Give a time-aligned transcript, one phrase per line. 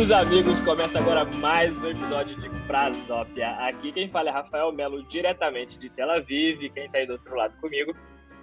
[0.00, 3.50] Queridos amigos, começa agora mais um episódio de Prasópia.
[3.56, 6.70] Aqui quem fala é Rafael Melo, diretamente de Tel Aviv.
[6.70, 7.94] Quem está aí do outro lado comigo?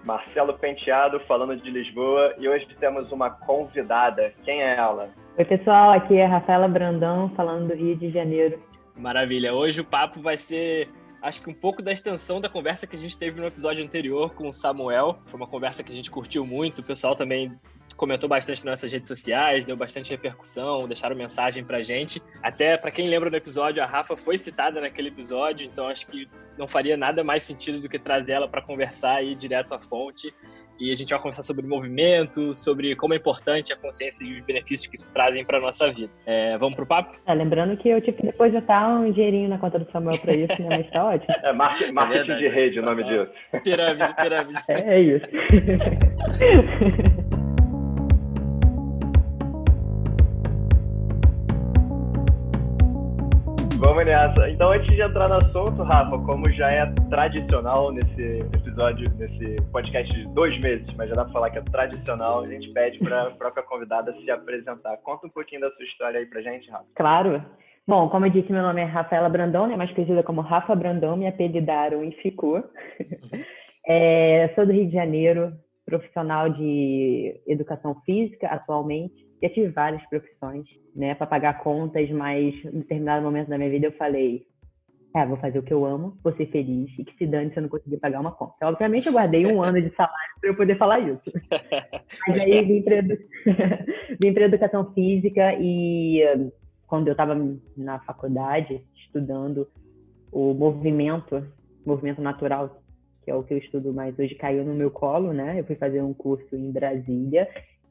[0.04, 2.36] Marcelo Penteado, falando de Lisboa.
[2.38, 4.36] E hoje temos uma convidada.
[4.46, 5.10] Quem é ela?
[5.36, 5.94] Oi, pessoal.
[5.94, 8.62] Aqui é Rafaela Brandão, falando do Rio de Janeiro.
[8.96, 9.52] Maravilha.
[9.52, 10.88] Hoje o papo vai ser
[11.24, 14.32] acho que um pouco da extensão da conversa que a gente teve no episódio anterior
[14.36, 15.18] com o Samuel.
[15.26, 17.52] Foi uma conversa que a gente curtiu muito, o pessoal também
[17.98, 22.22] comentou bastante nas nossas redes sociais, deu bastante repercussão, deixaram mensagem pra gente.
[22.42, 26.30] Até para quem lembra do episódio, a Rafa foi citada naquele episódio, então acho que
[26.58, 30.34] não faria nada mais sentido do que trazer ela para conversar aí direto à fonte.
[30.80, 34.46] E a gente vai conversar sobre movimento, sobre como é importante a consciência e os
[34.46, 36.12] benefícios que isso trazem para nossa vida.
[36.24, 37.18] É, vamos pro papo?
[37.26, 40.62] É, lembrando que eu tive que depositar um dinheirinho na conta do Samuel para isso,
[40.62, 40.78] né?
[40.78, 41.34] Mas tá ótimo.
[41.44, 43.28] É marketing, marketing é de rede o nome disso.
[43.64, 44.62] Pirâmide, pirâmide.
[44.68, 45.26] É, é isso.
[53.98, 54.48] Vamos nessa.
[54.48, 60.14] Então, antes de entrar no assunto, Rafa, como já é tradicional nesse episódio, nesse podcast
[60.14, 63.24] de dois meses, mas já dá para falar que é tradicional, a gente pede para
[63.24, 64.98] a própria convidada se apresentar.
[64.98, 66.86] Conta um pouquinho da sua história aí para gente, Rafa.
[66.94, 67.44] Claro.
[67.88, 71.18] Bom, como eu disse, meu nome é Rafaela Brandão, né, mais conhecida como Rafa Brandão,
[71.18, 72.64] me apelidaram e ficou.
[73.88, 75.54] é, sou do Rio de Janeiro,
[75.88, 80.66] profissional de educação física atualmente já tive várias profissões,
[80.96, 84.46] né, para pagar contas, mas em determinado momento da minha vida eu falei,
[85.16, 87.58] é, vou fazer o que eu amo, vou ser feliz e que se dane se
[87.58, 88.54] eu não conseguir pagar uma conta.
[88.58, 91.32] Então, obviamente eu guardei um ano de salário para eu poder falar isso.
[92.28, 93.18] Mas aí vim para edu...
[94.44, 96.22] educação física e
[96.88, 97.36] quando eu estava
[97.76, 99.68] na faculdade estudando
[100.32, 101.46] o movimento,
[101.86, 102.82] movimento natural,
[103.28, 105.60] que é o que eu estudo mais hoje, caiu no meu colo, né?
[105.60, 107.46] Eu fui fazer um curso em Brasília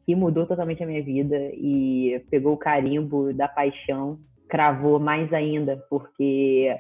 [0.07, 4.19] que mudou totalmente a minha vida e pegou o carimbo da paixão,
[4.49, 6.75] cravou mais ainda, porque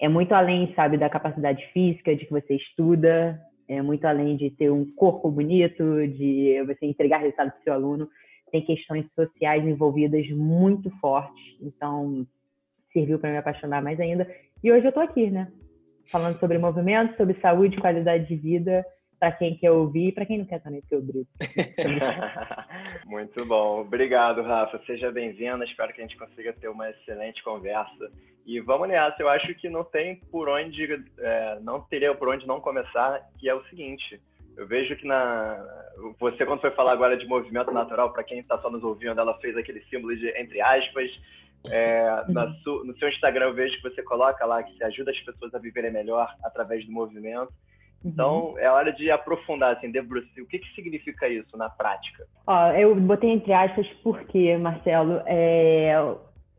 [0.00, 3.36] é muito além, sabe, da capacidade física de que você estuda,
[3.66, 7.72] é muito além de ter um corpo bonito, de você entregar resultado para o seu
[7.72, 8.08] aluno,
[8.52, 12.24] tem questões sociais envolvidas muito fortes, então
[12.92, 14.32] serviu para me apaixonar mais ainda.
[14.62, 15.50] E hoje eu estou aqui, né?
[16.12, 18.84] Falando sobre movimento, sobre saúde, qualidade de vida,
[19.18, 21.24] para quem quer ouvir e para quem não quer também, porque.
[23.06, 23.80] Muito bom.
[23.80, 24.78] Obrigado, Rafa.
[24.84, 25.64] Seja bem-vinda.
[25.64, 28.10] Espero que a gente consiga ter uma excelente conversa.
[28.44, 29.22] E vamos nessa.
[29.22, 33.48] Eu acho que não tem por onde, é, não teria por onde não começar, que
[33.48, 34.20] é o seguinte.
[34.54, 35.64] Eu vejo que na
[36.18, 39.38] você quando foi falar agora de movimento natural, para quem está só nos ouvindo, ela
[39.38, 41.10] fez aquele símbolo de entre aspas.
[41.70, 42.24] É,
[42.62, 45.54] su, no seu Instagram eu vejo que você coloca lá que se ajuda as pessoas
[45.54, 47.52] a viverem melhor através do movimento.
[48.04, 48.58] Então, uhum.
[48.58, 50.28] é hora de aprofundar, assim, debruçar.
[50.42, 52.26] O que, que significa isso na prática?
[52.46, 55.94] Ó, eu botei entre aspas porque, Marcelo, é...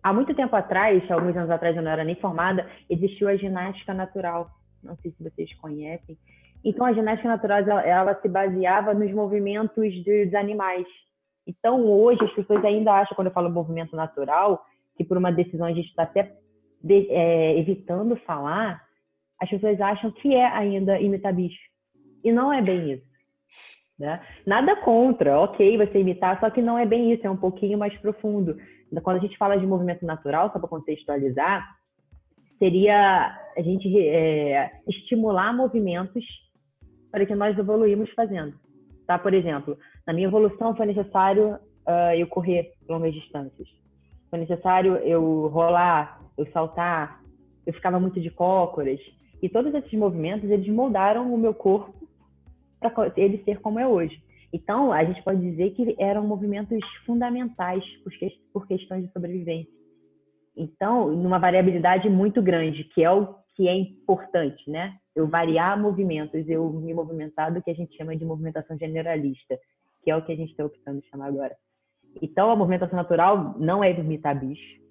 [0.01, 3.93] há muito tempo atrás, alguns anos atrás eu não era nem formada, existiu a ginástica
[3.93, 4.49] natural.
[4.81, 6.17] Não sei se vocês conhecem.
[6.63, 10.87] Então, a ginástica natural, ela, ela se baseava nos movimentos dos animais.
[11.45, 14.65] Então, hoje, as pessoas ainda acham, quando eu falo movimento natural,
[14.95, 16.35] que por uma decisão a gente está até
[16.83, 18.81] de, é, evitando falar,
[19.39, 21.61] as pessoas acham que é ainda imitar bicho.
[22.23, 23.13] E não é bem isso.
[23.97, 24.21] Né?
[24.45, 27.95] Nada contra, ok, você imitar, só que não é bem isso, é um pouquinho mais
[27.97, 28.57] profundo.
[29.01, 31.67] Quando a gente fala de movimento natural, só para contextualizar,
[32.59, 36.23] seria a gente é, estimular movimentos
[37.11, 38.53] para que nós evoluímos fazendo.
[39.05, 39.19] Tá?
[39.19, 39.77] Por exemplo,
[40.07, 41.55] na minha evolução foi necessário
[41.87, 43.67] uh, eu correr longas distâncias.
[44.33, 47.21] Foi necessário eu rolar, eu saltar,
[47.67, 48.99] eu ficava muito de cócoras.
[49.43, 51.93] E todos esses movimentos, eles moldaram o meu corpo
[52.79, 54.19] para ele ser como é hoje.
[54.51, 57.83] Então, a gente pode dizer que eram movimentos fundamentais
[58.51, 59.71] por questões de sobrevivência.
[60.57, 64.95] Então, numa variabilidade muito grande, que é o que é importante, né?
[65.15, 69.59] Eu variar movimentos, eu me movimentar do que a gente chama de movimentação generalista,
[70.03, 71.55] que é o que a gente está optando chamar agora.
[72.21, 74.81] Então, a movimentação natural não é imitar bicho,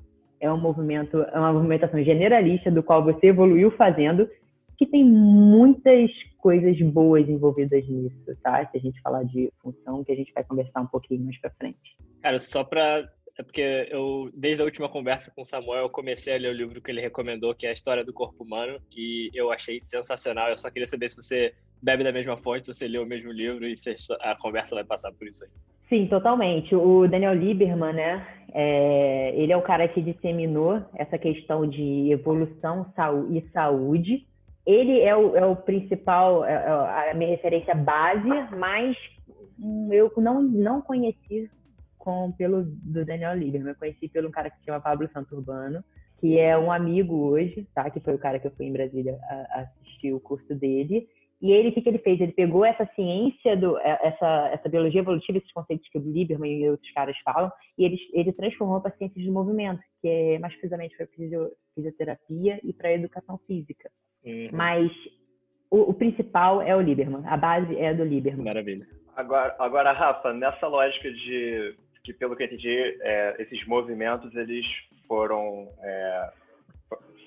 [0.40, 4.28] é um movimento, é uma movimentação generalista do qual você evoluiu fazendo
[4.76, 8.66] que tem muitas coisas boas envolvidas nisso, tá?
[8.66, 11.50] Se a gente falar de função, que a gente vai conversar um pouquinho mais para
[11.50, 11.96] frente.
[12.20, 13.08] Cara, só para
[13.38, 16.56] é porque eu, desde a última conversa com o Samuel, eu comecei a ler o
[16.56, 20.50] livro que ele recomendou, que é a História do Corpo Humano, e eu achei sensacional.
[20.50, 23.32] Eu só queria saber se você bebe da mesma fonte, se você leu o mesmo
[23.32, 25.50] livro e se a conversa vai passar por isso aí.
[25.92, 26.74] Sim, totalmente.
[26.74, 28.26] O Daniel Lieberman, né?
[28.54, 32.86] É, ele é o cara que disseminou essa questão de evolução
[33.30, 34.26] e saúde
[34.64, 38.96] ele é o, é o principal, é, é a minha referência base, mas
[39.90, 41.50] eu não, não conheci
[41.98, 43.72] com pelo do Daniel Lieberman.
[43.72, 45.84] Eu conheci pelo cara que se chama Pablo Santurbano,
[46.20, 47.90] que é um amigo hoje, tá?
[47.90, 49.18] Que foi o cara que eu fui em Brasília
[49.50, 51.06] assistir o curso dele.
[51.42, 52.20] E ele, o que, que ele fez?
[52.20, 56.62] Ele pegou essa ciência, do, é, essa, essa biologia evolutiva, esses conceitos que o Lieberman
[56.62, 60.52] e outros caras falam, e ele, ele transformou para ciências do movimento, que é mais
[60.54, 61.08] precisamente para
[61.74, 63.90] fisioterapia e para educação física.
[64.24, 64.50] Uhum.
[64.52, 64.88] Mas
[65.68, 68.44] o, o, principal é o Lieberman, a base é do Lieberman.
[68.44, 68.86] Maravilha.
[69.16, 71.74] Agora, agora Rafa, nessa lógica de
[72.04, 74.66] que, pelo que eu entendi, é, esses movimentos eles
[75.08, 76.30] foram é,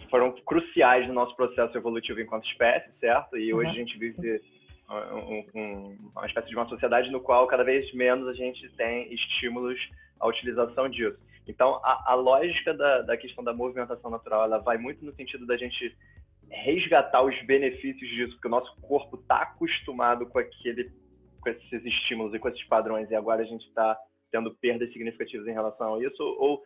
[0.10, 3.38] foram cruciais no nosso processo evolutivo enquanto espécie, certo?
[3.38, 3.74] E hoje uhum.
[3.74, 4.42] a gente vive
[4.90, 9.14] um, um, uma espécie de uma sociedade no qual cada vez menos a gente tem
[9.14, 9.80] estímulos
[10.20, 11.18] à utilização disso.
[11.48, 15.46] Então, a, a lógica da, da, questão da movimentação natural, ela vai muito no sentido
[15.46, 15.96] da gente
[16.50, 20.92] resgatar os benefícios disso, porque o nosso corpo está acostumado com aquele,
[21.42, 23.98] com esses estímulos e com esses padrões, e agora a gente está
[24.32, 26.64] tendo perdas significativas em relação a isso, ou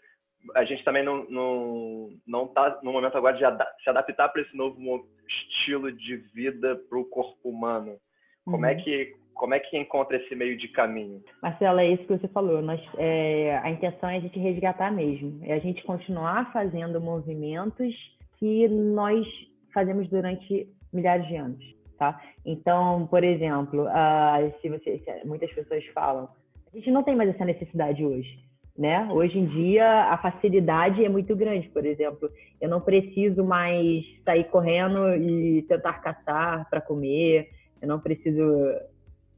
[0.56, 4.42] a gente também não não não está no momento agora de ad se adaptar para
[4.42, 7.98] esse novo estilo de vida para o corpo humano.
[8.46, 8.80] Como é uhum.
[8.80, 11.24] é que como é que encontra esse meio de caminho?
[11.42, 12.62] Marcela, é isso que você falou.
[12.62, 17.96] Nós, é, a intenção é a gente resgatar mesmo, é a gente continuar fazendo movimentos
[18.38, 19.26] que nós
[19.74, 21.64] fazemos durante milhares de anos,
[21.98, 22.22] tá?
[22.46, 26.28] Então, por exemplo, uh, se, você, se muitas pessoas falam,
[26.74, 28.49] a gente não tem mais essa necessidade hoje
[28.80, 29.10] né?
[29.12, 32.32] Hoje em dia a facilidade é muito grande, por exemplo,
[32.62, 37.50] eu não preciso mais sair correndo e tentar caçar para comer,
[37.82, 38.42] eu não preciso,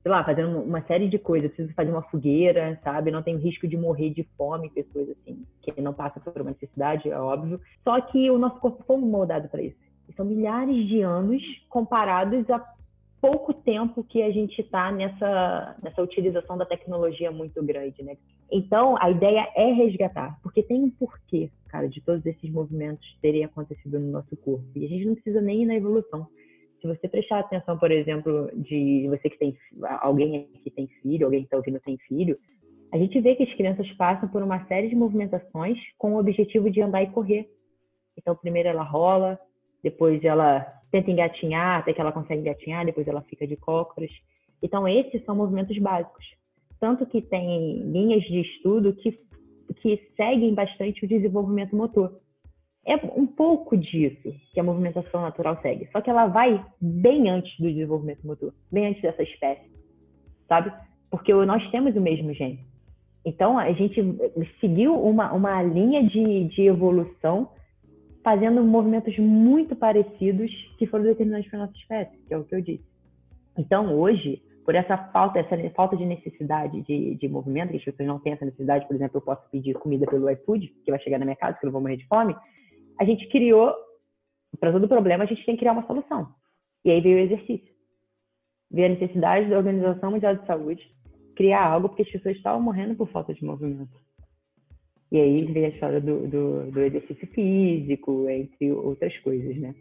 [0.04, 3.10] sei lá, fazer uma série de coisas, eu preciso fazer uma fogueira, sabe?
[3.10, 7.10] Não tenho risco de morrer de fome, pessoas assim, que não passam por uma necessidade,
[7.10, 7.60] é óbvio.
[7.84, 9.78] Só que o nosso corpo foi moldado para isso.
[10.16, 12.60] são milhares de anos comparados a
[13.22, 18.18] pouco tempo que a gente está nessa, nessa utilização da tecnologia muito grande, né?
[18.52, 23.46] Então, a ideia é resgatar, porque tem um porquê, cara, de todos esses movimentos terem
[23.46, 24.66] acontecido no nosso corpo.
[24.76, 26.28] E a gente não precisa nem ir na evolução.
[26.82, 29.56] Se você prestar atenção, por exemplo, de você que tem
[30.02, 32.38] alguém que tem filho, alguém que está ouvindo tem filho,
[32.92, 36.72] a gente vê que as crianças passam por uma série de movimentações com o objetivo
[36.72, 37.48] de andar e correr.
[38.18, 39.40] Então, primeiro ela rola,
[39.84, 40.62] depois ela
[40.92, 44.12] tenta engatinhar, até que ela consegue engatinhar, depois ela fica de cócoras.
[44.62, 46.26] Então, esses são movimentos básicos.
[46.80, 49.18] Tanto que tem linhas de estudo que,
[49.82, 52.20] que seguem bastante o desenvolvimento motor.
[52.86, 55.88] É um pouco disso que a movimentação natural segue.
[55.92, 59.70] Só que ela vai bem antes do desenvolvimento motor, bem antes dessa espécie,
[60.48, 60.74] sabe?
[61.10, 62.66] Porque nós temos o mesmo gene.
[63.24, 64.02] Então, a gente
[64.60, 67.52] seguiu uma, uma linha de, de evolução
[68.24, 72.56] fazendo movimentos muito parecidos que foram determinados para a nossa espécie, que é o que
[72.56, 72.86] eu disse.
[73.58, 78.08] Então, hoje, por essa falta, essa falta de necessidade de, de movimento, que as pessoas
[78.08, 81.18] não têm essa necessidade, por exemplo, eu posso pedir comida pelo iFood, que vai chegar
[81.18, 82.36] na minha casa, que eu não vou morrer de fome,
[83.00, 83.74] a gente criou,
[84.60, 86.28] para todo problema, a gente tem que criar uma solução.
[86.86, 87.72] E aí veio o exercício.
[88.70, 90.82] Veio a necessidade da Organização Mundial de Saúde
[91.36, 93.92] criar algo porque as pessoas estavam morrendo por falta de movimento.
[95.12, 99.76] E aí vem a história do, do, do, exercício físico, entre outras coisas, né?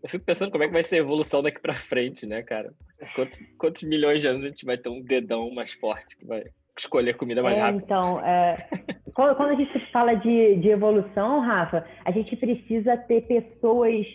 [0.00, 2.72] Eu fico pensando como é que vai ser a evolução daqui para frente, né, cara?
[3.16, 6.44] Quantos, quantos, milhões de anos a gente vai ter um dedão mais forte que vai
[6.78, 7.82] escolher comida mais é, rápido?
[7.82, 8.68] Então, é,
[9.12, 14.06] quando, quando, a gente fala de, de evolução, Rafa, a gente precisa ter pessoas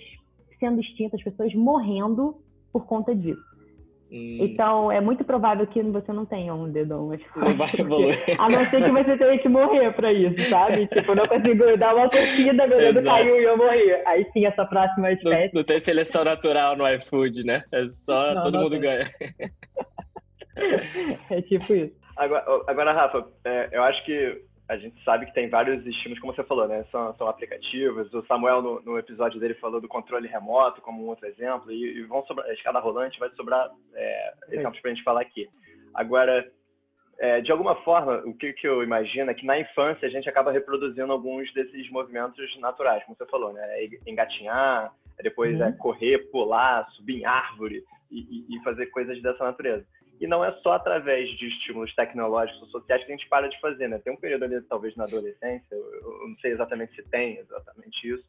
[0.57, 2.37] sendo extintas, pessoas morrendo
[2.71, 3.50] por conta disso.
[4.11, 4.39] Hum.
[4.41, 7.53] Então, é muito provável que você não tenha um dedão mais forte.
[7.53, 8.41] vai evoluir.
[8.41, 10.85] A não ser que você tenha que morrer pra isso, sabe?
[10.91, 13.91] tipo, não consigo dar uma corrida, meu dedo caiu e eu morri.
[14.05, 15.53] Aí sim, essa próxima espécie.
[15.53, 17.63] Não, não tem seleção natural no iFood, né?
[17.71, 18.81] É só não, todo não mundo tem.
[18.81, 19.09] ganha.
[21.29, 21.95] é tipo isso.
[22.17, 24.41] Agora, agora Rafa, é, eu acho que
[24.71, 26.85] a gente sabe que tem vários estímulos, como você falou, né?
[26.89, 28.11] São, são aplicativos.
[28.13, 31.69] O Samuel, no, no, episódio dele, falou do controle remoto como um outro exemplo.
[31.69, 35.21] E, e vão sobrar, a escada rolante vai sobrar é, exemplos para a gente falar
[35.21, 35.49] aqui.
[35.93, 36.49] Agora,
[37.19, 40.29] é, de alguma forma, o que, que eu imagino é que na infância a gente
[40.29, 43.61] acaba reproduzindo alguns desses movimentos naturais, como você falou, né?
[43.73, 45.69] É engatinhar, depois é uhum.
[45.69, 49.85] é correr, pular, subir em árvore e, e, e fazer coisas dessa natureza.
[50.21, 53.59] E não é só através de estímulos tecnológicos ou sociais que a gente para de
[53.59, 53.97] fazer, né?
[53.97, 58.23] Tem um período ali, talvez na adolescência, eu não sei exatamente se tem exatamente isso,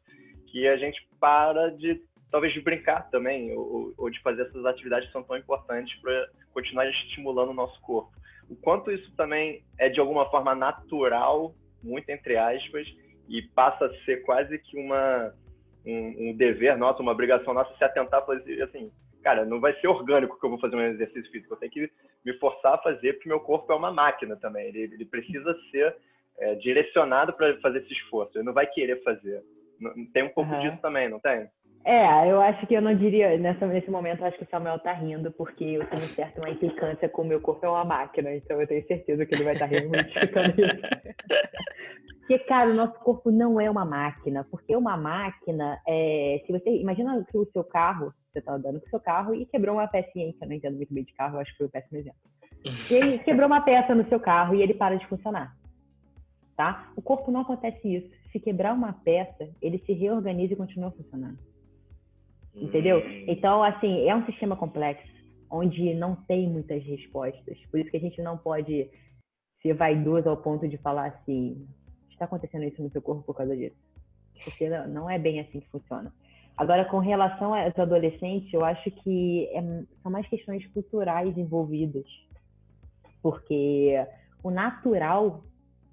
[0.47, 5.05] que a gente para de, talvez, de brincar também, ou, ou de fazer essas atividades
[5.05, 8.11] que são tão importantes para continuar estimulando o nosso corpo.
[8.49, 12.87] O quanto isso também é, de alguma forma, natural, muito entre aspas,
[13.29, 15.31] e passa a ser quase que uma,
[15.85, 18.91] um, um dever nosso, uma obrigação nossa se atentar, fazer, assim,
[19.23, 21.53] cara, não vai ser orgânico que eu vou fazer um exercício físico.
[21.53, 21.91] Eu tenho que
[22.25, 24.67] me forçar a fazer, porque meu corpo é uma máquina também.
[24.67, 25.95] Ele, ele precisa ser
[26.37, 28.37] é, direcionado para fazer esse esforço.
[28.37, 29.41] Ele não vai querer fazer.
[30.13, 30.59] Tem um pouco uhum.
[30.59, 31.49] disso também, não tem?
[31.85, 34.79] É, eu acho que eu não diria, nessa, nesse momento, eu acho que o Samuel
[34.79, 38.33] tá rindo, porque eu tenho certo uma implicância com o meu corpo é uma máquina,
[38.33, 40.81] então eu tenho certeza que ele vai estar tá rindo justificando isso.
[42.19, 46.69] porque, cara, o nosso corpo não é uma máquina, porque uma máquina, é, se você,
[46.69, 49.87] imagina que o seu carro, você tá andando com o seu carro e quebrou uma
[49.87, 52.19] pecinha, que eu não entendo muito bem de carro, acho que foi o péssimo exemplo.
[52.89, 55.53] E quebrou uma peça no seu carro e ele para de funcionar,
[56.55, 56.93] tá?
[56.95, 58.09] O corpo não acontece isso.
[58.31, 61.37] Se quebrar uma peça, ele se reorganiza e continua funcionando.
[62.55, 62.99] Entendeu?
[62.99, 63.25] Hum.
[63.27, 65.11] Então, assim, é um sistema complexo,
[65.49, 67.57] onde não tem muitas respostas.
[67.71, 68.89] Por isso que a gente não pode
[69.61, 71.67] ser vaidoso ao ponto de falar assim,
[72.11, 73.75] está acontecendo isso no seu corpo por causa disso.
[74.43, 76.13] Porque não é bem assim que funciona.
[76.55, 79.61] Agora, com relação aos adolescentes, eu acho que é,
[80.01, 82.05] são mais questões culturais envolvidas.
[83.21, 83.95] Porque
[84.43, 85.43] o natural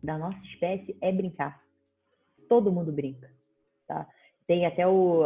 [0.03, 1.63] da nossa espécie é brincar.
[2.49, 3.31] Todo mundo brinca,
[3.87, 4.07] tá?
[4.47, 5.23] Tem até o,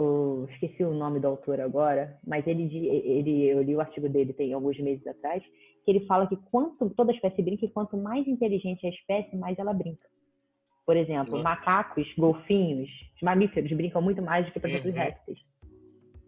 [0.00, 4.32] o, esqueci o nome do autor agora, mas ele, ele, eu li o artigo dele
[4.32, 5.42] tem alguns meses atrás,
[5.84, 9.58] que ele fala que quanto toda espécie brinca, e quanto mais inteligente a espécie, mais
[9.58, 10.08] ela brinca.
[10.86, 11.44] Por exemplo, Nossa.
[11.44, 12.88] macacos, golfinhos,
[13.22, 14.92] mamíferos brincam muito mais do que, por exemplo, uhum.
[14.92, 15.38] os répteis.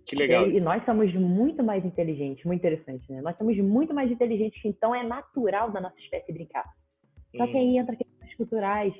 [0.04, 0.48] Que legal.
[0.48, 3.22] E, e, nós somos muito mais inteligentes, muito interessante, né?
[3.22, 6.64] Nós somos muito mais inteligentes, então é natural da nossa espécie brincar.
[7.36, 7.80] Só que aí uhum.
[7.80, 8.94] entra questões culturais,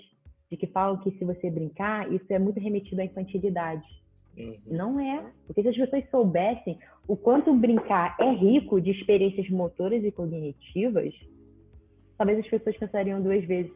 [0.50, 3.86] de que falam que se você brincar, isso é muito remetido à infantilidade.
[4.36, 4.56] Uhum.
[4.66, 5.24] Não é.
[5.46, 11.14] Porque se as pessoas soubessem o quanto brincar é rico de experiências motoras e cognitivas,
[12.16, 13.72] talvez as pessoas pensariam duas vezes.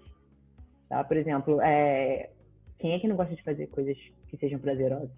[0.88, 1.02] Tá?
[1.04, 2.30] Por exemplo, é...
[2.78, 3.96] quem é que não gosta de fazer coisas
[4.28, 5.10] que sejam prazerosas?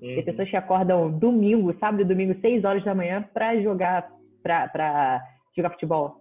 [0.00, 0.14] Uhum.
[0.14, 4.10] Tem pessoas que acordam domingo, sábado e domingo, seis horas da manhã, para jogar,
[4.42, 5.22] pra,
[5.56, 6.20] jogar futebol.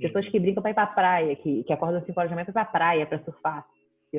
[0.00, 0.30] Pessoas uhum.
[0.30, 2.54] que brincam para ir para praia, que, que acordam cinco horas da manhã para ir
[2.54, 3.66] para praia, para surfar.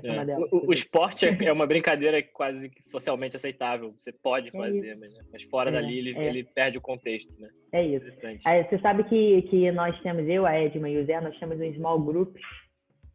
[0.04, 0.38] É.
[0.52, 3.92] O, o, esporte é, é, uma brincadeira quase socialmente aceitável.
[3.96, 6.28] Você pode é fazer, mas, mas, fora é, dali ele, é.
[6.28, 7.50] ele, perde o contexto, né?
[7.72, 8.26] É isso.
[8.46, 11.60] Aí, você sabe que, que nós temos, eu, a Edma e o Zé, nós temos
[11.60, 12.36] um small group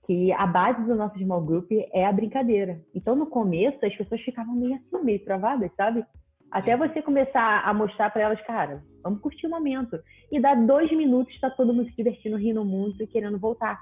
[0.06, 2.80] que a base do nosso small group é a brincadeira.
[2.94, 6.04] Então, no começo, as pessoas ficavam meio assim, meio travadas, sabe?
[6.50, 9.98] Até você começar a mostrar para elas, cara, vamos curtir o momento.
[10.30, 13.80] E dá dois minutos, tá todo mundo se divertindo, rindo muito e querendo voltar.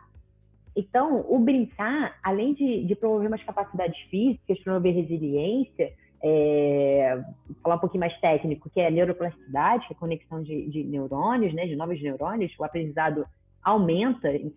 [0.77, 7.23] Então, o brincar, além de, de promover umas capacidades físicas, promover resiliência, é,
[7.63, 10.85] falar um pouquinho mais técnico, que é a neuroplasticidade, que é a conexão de, de
[10.85, 13.27] neurônios, né, de novos neurônios, o aprendizado
[13.63, 14.55] aumenta em,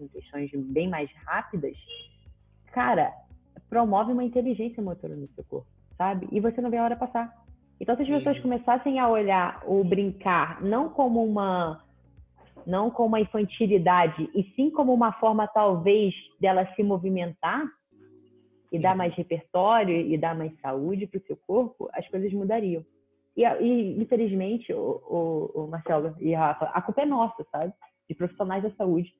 [0.00, 1.76] em questões bem mais rápidas,
[2.72, 3.12] cara,
[3.68, 6.28] promove uma inteligência motora no seu corpo, sabe?
[6.32, 7.32] E você não vê a hora passar.
[7.80, 11.83] Então, se as pessoas começassem a olhar o brincar não como uma
[12.66, 17.64] não como uma infantilidade, e sim como uma forma, talvez, dela se movimentar
[18.72, 22.84] e dar mais repertório e dar mais saúde para o seu corpo, as coisas mudariam.
[23.36, 25.00] E, e infelizmente, o,
[25.54, 27.72] o, o, Marcelo e a Rafa, a culpa é nossa, sabe?
[28.08, 29.12] De profissionais da saúde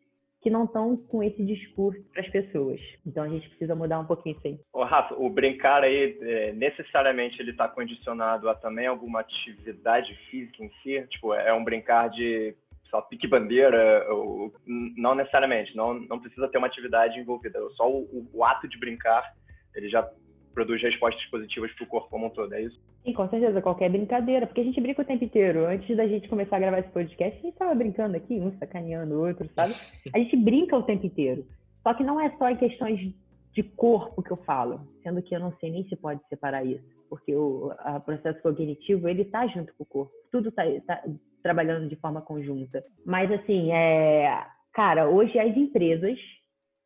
[0.44, 2.78] que não estão com esse discurso para as pessoas.
[3.06, 4.60] Então a gente precisa mudar um pouquinho isso aí.
[4.74, 10.62] Ô, Rafa, o brincar aí, é, necessariamente ele está condicionado a também alguma atividade física
[10.62, 11.02] em si?
[11.08, 12.54] Tipo, é um brincar de
[12.94, 14.52] só pique bandeira, ou,
[14.96, 19.34] não necessariamente, não, não precisa ter uma atividade envolvida, só o, o ato de brincar,
[19.74, 20.08] ele já
[20.54, 22.80] produz respostas positivas para o corpo como um todo, é isso?
[23.04, 25.66] Sim, com certeza, qualquer brincadeira, porque a gente brinca o tempo inteiro.
[25.66, 29.14] Antes da gente começar a gravar esse podcast, a gente estava brincando aqui, um sacaneando
[29.14, 29.74] o outro, sabe?
[30.14, 31.44] A gente brinca o tempo inteiro.
[31.82, 33.12] Só que não é só em questões
[33.52, 36.84] de corpo que eu falo, sendo que eu não sei nem se pode separar isso,
[37.10, 37.72] porque o
[38.04, 41.02] processo cognitivo ele está junto com o corpo, tudo está tá,
[41.44, 42.82] trabalhando de forma conjunta.
[43.04, 44.44] Mas, assim, é...
[44.72, 46.18] cara, hoje as empresas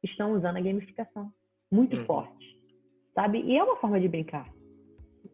[0.02, 1.32] estão usando a gamificação
[1.70, 2.04] muito uhum.
[2.04, 2.60] forte,
[3.14, 3.40] sabe?
[3.40, 4.48] E é uma forma de brincar.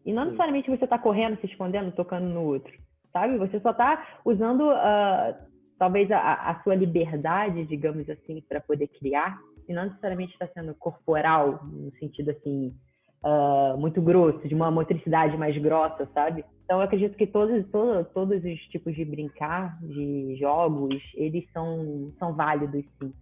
[0.05, 0.25] E não Sim.
[0.27, 2.71] necessariamente você está correndo, se escondendo, tocando no outro,
[3.11, 3.37] sabe?
[3.39, 5.35] Você só está usando, uh,
[5.79, 10.75] talvez, a, a sua liberdade, digamos assim, para poder criar, e não necessariamente está sendo
[10.75, 12.75] corporal, no sentido assim,
[13.23, 16.43] uh, muito grosso, de uma motricidade mais grossa, sabe?
[16.63, 22.11] Então, eu acredito que todos, todos, todos os tipos de brincar, de jogos, eles são,
[22.17, 23.13] são válidos, sim.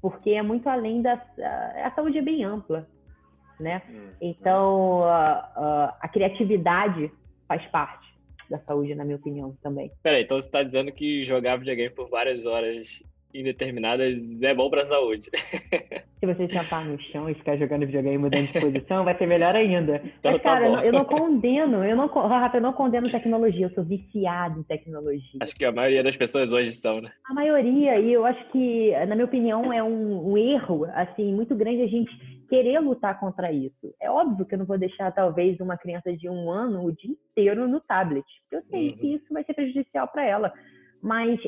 [0.00, 1.14] Porque é muito além da...
[1.84, 2.86] A saúde é bem ampla,
[3.58, 3.82] né?
[3.90, 4.10] Hum.
[4.20, 7.10] Então, a, a, a criatividade
[7.48, 8.14] faz parte
[8.48, 9.90] da saúde, na minha opinião, também.
[10.02, 13.02] Peraí, então você está dizendo que jogar videogame por várias horas
[13.34, 15.30] indeterminadas é bom para a saúde.
[16.20, 19.54] Se você sentar no chão e ficar jogando videogame mudando de posição, vai ser melhor
[19.54, 19.96] ainda.
[20.18, 22.72] Então, Mas, tá cara, tá eu, não, eu, não, condeno, eu não, Rafa, eu não
[22.72, 25.40] condeno tecnologia, eu sou viciado em tecnologia.
[25.42, 27.10] Acho que a maioria das pessoas hoje estão, né?
[27.28, 31.54] A maioria, e eu acho que, na minha opinião, é um, um erro, assim, muito
[31.54, 32.10] grande a gente
[32.48, 33.94] querer lutar contra isso.
[34.00, 37.10] É óbvio que eu não vou deixar, talvez, uma criança de um ano o dia
[37.10, 38.24] inteiro no tablet.
[38.50, 38.96] Eu sei uhum.
[38.96, 40.52] que isso vai ser prejudicial para ela.
[41.02, 41.38] Mas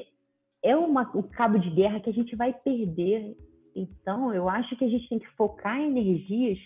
[0.67, 3.37] é uma, um cabo de guerra que a gente vai perder.
[3.75, 6.59] Então, eu acho que a gente tem que focar energias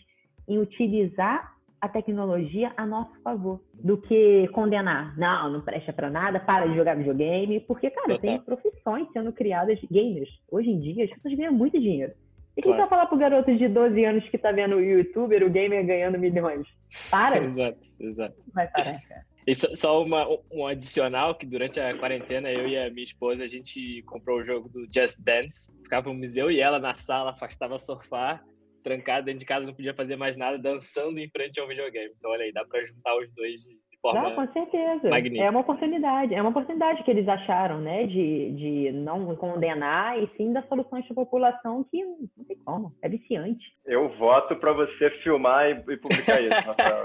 [0.48, 5.16] em utilizar a tecnologia a nosso favor, do que condenar.
[5.18, 9.78] Não, não presta para nada, para de jogar videogame, porque, cara, tem profissões sendo criadas
[9.90, 10.28] gamers.
[10.50, 12.12] Hoje em dia, as pessoas ganham muito dinheiro.
[12.56, 12.80] E quem claro.
[12.80, 16.18] vai falar pro garoto de 12 anos que tá vendo o youtuber, o gamer ganhando
[16.18, 16.66] milhões?
[17.10, 17.38] Para!
[17.44, 18.34] exato, exato.
[18.52, 19.29] Vai parar, cara.
[19.50, 23.48] E só uma, um adicional, que durante a quarentena, eu e a minha esposa, a
[23.48, 25.68] gente comprou o jogo do Just Dance.
[25.82, 28.40] Ficávamos eu e ela na sala, afastava sofá,
[28.84, 32.14] trancada dentro de casa, não podia fazer mais nada, dançando em frente ao videogame.
[32.16, 33.66] Então, olha aí, dá pra juntar os dois
[34.00, 35.08] forma não, com certeza.
[35.08, 35.44] Magnífica.
[35.44, 40.28] É uma oportunidade, é uma oportunidade que eles acharam, né, de, de não condenar e
[40.36, 43.64] sim dar soluções para a população que não tem como, é viciante.
[43.86, 47.04] Eu voto para você filmar e, e publicar isso, Rafael.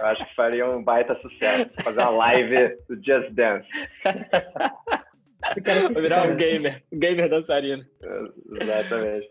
[0.00, 3.68] Eu acho que faria um baita sucesso, fazer uma live do Just Dance.
[5.92, 7.84] Vou virar um gamer, um gamer dançarino.
[8.60, 9.28] Exatamente.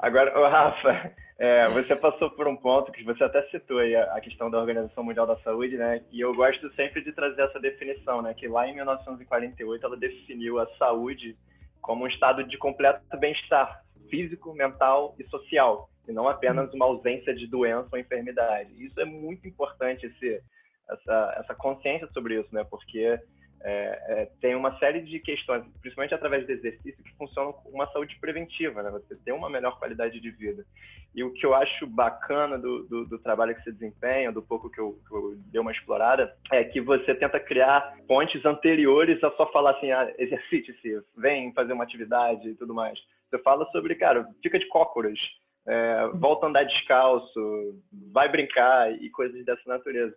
[0.00, 4.20] Agora, o Rafa, é, você passou por um ponto que você até citou aí, a
[4.20, 6.02] questão da Organização Mundial da Saúde, né?
[6.10, 8.32] E eu gosto sempre de trazer essa definição, né?
[8.32, 11.36] Que lá em 1948 ela definiu a saúde
[11.82, 17.34] como um estado de completo bem-estar físico, mental e social, e não apenas uma ausência
[17.34, 18.72] de doença ou enfermidade.
[18.82, 20.42] Isso é muito importante esse,
[20.88, 22.64] essa, essa consciência sobre isso, né?
[22.64, 23.20] Porque
[23.68, 27.90] é, é, tem uma série de questões, principalmente através do exercício, que funcionam com uma
[27.90, 28.90] saúde preventiva, né?
[28.92, 30.64] Você ter uma melhor qualidade de vida.
[31.12, 34.70] E o que eu acho bacana do, do, do trabalho que você desempenha, do pouco
[34.70, 39.32] que eu, que eu, dei uma explorada, é que você tenta criar pontes anteriores a
[39.32, 42.96] só falar assim, ah, exercite-se, vem fazer uma atividade e tudo mais.
[43.28, 45.18] Você fala sobre, cara, fica de cócoras,
[45.66, 50.14] é, volta a andar descalço, vai brincar e coisas dessa natureza.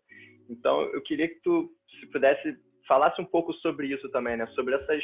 [0.48, 2.56] Então, eu queria que tu, se pudesse
[2.90, 4.48] falasse um pouco sobre isso também, né?
[4.48, 5.04] Sobre essas,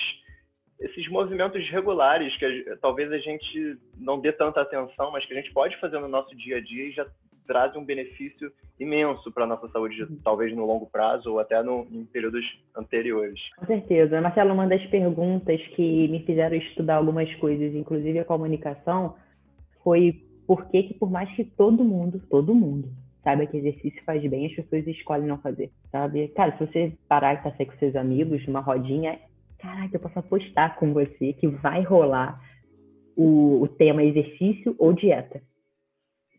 [0.80, 5.54] esses movimentos regulares que talvez a gente não dê tanta atenção, mas que a gente
[5.54, 7.06] pode fazer no nosso dia a dia e já
[7.48, 10.20] traz um benefício imenso para a nossa saúde, uhum.
[10.24, 12.44] talvez no longo prazo ou até no, em períodos
[12.76, 13.40] anteriores.
[13.56, 14.20] Com certeza.
[14.20, 19.16] Marcelo, uma das perguntas que me fizeram estudar algumas coisas, inclusive a comunicação,
[19.84, 22.90] foi por que, que por mais que todo mundo, todo mundo,
[23.26, 26.28] saiba que exercício faz bem, as pessoas escolhem não fazer, sabe?
[26.30, 29.20] Cara, se você parar e passear com seus amigos numa rodinha,
[29.58, 32.40] caraca, eu posso apostar com você que vai rolar
[33.18, 35.42] o, o tema exercício ou dieta.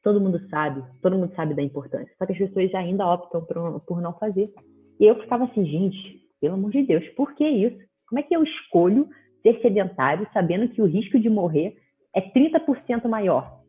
[0.01, 2.15] Todo mundo sabe, todo mundo sabe da importância.
[2.17, 4.53] Só que as pessoas ainda optam por, por não fazer.
[5.01, 7.85] E eu ficava assim, gente, pelo amor de Deus, por que isso?
[8.09, 9.09] Como é que eu escolho
[9.43, 11.77] ser sedentário sabendo que o risco de morrer
[12.15, 13.61] é 30% maior?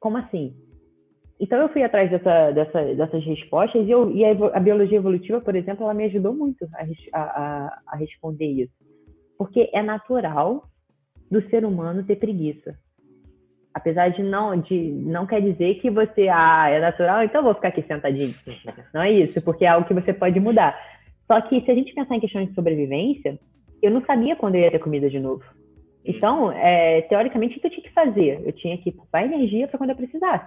[0.00, 0.56] Como assim?
[1.38, 5.54] Então eu fui atrás dessa, dessa, dessas respostas e, eu, e a, biologia evolutiva, por
[5.54, 6.66] exemplo, ela me ajudou muito
[7.12, 8.72] a, a, a responder isso.
[9.36, 10.64] Porque é natural
[11.30, 12.74] do ser humano ter preguiça.
[13.74, 17.68] Apesar de não, de não quer dizer que você, ah, é natural, então vou ficar
[17.68, 18.32] aqui sentadinho.
[18.94, 20.74] Não é isso, porque é algo que você pode mudar.
[21.26, 23.38] Só que se a gente pensar em questões de sobrevivência,
[23.82, 25.44] eu não sabia quando eu ia ter comida de novo.
[26.02, 28.40] Então, é, teoricamente, o que eu tinha que fazer?
[28.46, 30.46] Eu tinha que poupar energia para quando eu precisasse.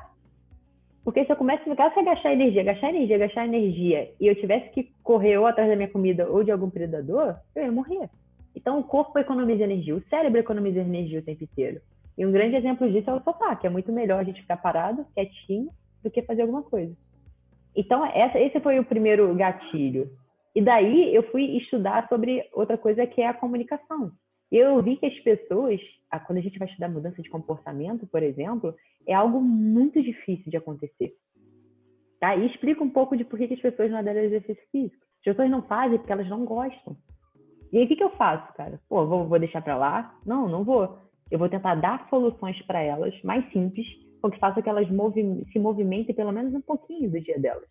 [1.03, 4.91] Porque se eu começasse a gastar energia, gastar energia, gastar energia, e eu tivesse que
[5.03, 8.09] correr ou atrás da minha comida ou de algum predador, eu ia morrer.
[8.55, 11.81] Então o corpo economiza energia, o cérebro economiza energia o tempo inteiro.
[12.17, 14.57] E um grande exemplo disso é o sofá, que é muito melhor a gente ficar
[14.57, 15.69] parado, quietinho,
[16.03, 16.93] do que fazer alguma coisa.
[17.75, 20.11] Então essa, esse foi o primeiro gatilho.
[20.53, 24.11] E daí eu fui estudar sobre outra coisa que é a comunicação.
[24.51, 25.79] Eu vi que as pessoas,
[26.25, 28.73] quando a gente vai estudar mudança de comportamento, por exemplo,
[29.07, 31.13] é algo muito difícil de acontecer.
[32.19, 32.35] Tá?
[32.35, 35.05] E explica um pouco de por que as pessoas não aderem ao exercício físico.
[35.19, 36.97] As pessoas não fazem porque elas não gostam.
[37.71, 38.79] E aí, o que, que eu faço, cara?
[38.89, 40.17] Pô, vou, vou deixar para lá?
[40.25, 40.97] Não, não vou.
[41.29, 43.85] Eu vou tentar dar soluções para elas, mais simples,
[44.21, 47.69] com que faça que elas movi se movimentem pelo menos um pouquinho do dia delas.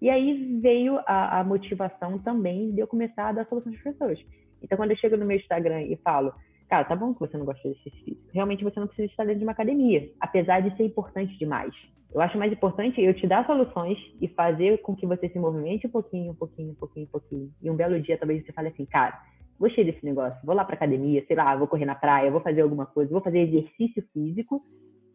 [0.00, 3.96] E aí veio a, a motivação também de eu começar a dar soluções para as
[3.96, 4.41] pessoas.
[4.62, 6.32] Então, quando eu chego no meu Instagram e falo,
[6.68, 9.24] cara, tá bom que você não gosta de exercício físico, realmente você não precisa estar
[9.24, 11.74] dentro de uma academia, apesar de ser importante demais.
[12.14, 15.86] Eu acho mais importante eu te dar soluções e fazer com que você se movimente
[15.86, 17.50] um pouquinho, um pouquinho, um pouquinho, um pouquinho.
[17.62, 19.18] E um belo dia talvez você fale assim, cara,
[19.58, 22.60] gostei desse negócio, vou lá pra academia, sei lá, vou correr na praia, vou fazer
[22.60, 24.62] alguma coisa, vou fazer exercício físico,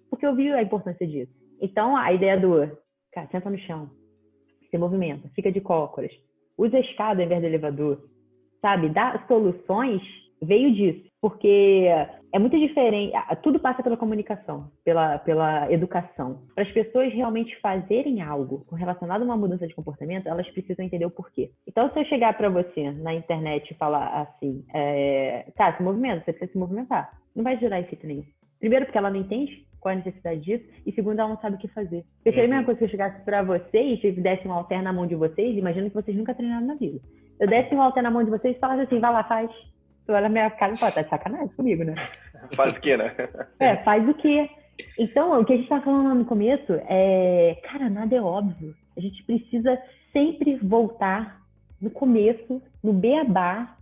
[0.10, 1.32] porque eu vi a importância disso.
[1.62, 2.66] Então, a ideia do,
[3.12, 3.90] cara, senta no chão,
[4.72, 6.12] se movimenta, fica de cócoras,
[6.58, 8.10] usa a escada ao invés do elevador,
[8.62, 8.90] sabe?
[8.90, 10.02] Dá soluções
[10.42, 11.88] veio disso, porque
[12.34, 16.42] é muito diferente, tudo passa pela comunicação, pela, pela educação.
[16.54, 21.06] Para as pessoas realmente fazerem algo relacionado a uma mudança de comportamento, elas precisam entender
[21.06, 21.52] o porquê.
[21.68, 26.24] Então, se eu chegar para você na internet e falar assim, é, cara, se movimenta,
[26.24, 28.24] você precisa se movimentar, não vai gerar efeito nenhum.
[28.60, 31.56] Primeiro, porque ela não entende qual é a necessidade disso, e segundo, ela não sabe
[31.56, 32.04] o que fazer.
[32.18, 32.66] Porque seria a mesma uhum.
[32.66, 35.88] coisa se eu chegasse para vocês e desse um alter na mão de vocês, imagina
[35.90, 37.00] que vocês nunca treinaram na vida.
[37.40, 39.52] Eu desse um alter na mão de vocês e falasse assim, vai lá, faz
[40.08, 41.94] tu olha a minha cara e fala, tá de sacanagem comigo, né?
[42.56, 43.14] Faz o quê, né?
[43.60, 44.50] É, faz o quê?
[44.98, 48.74] Então, o que a gente tá falando no começo é, cara, nada é óbvio.
[48.96, 49.78] A gente precisa
[50.14, 51.42] sempre voltar
[51.82, 53.76] no começo, no beabá,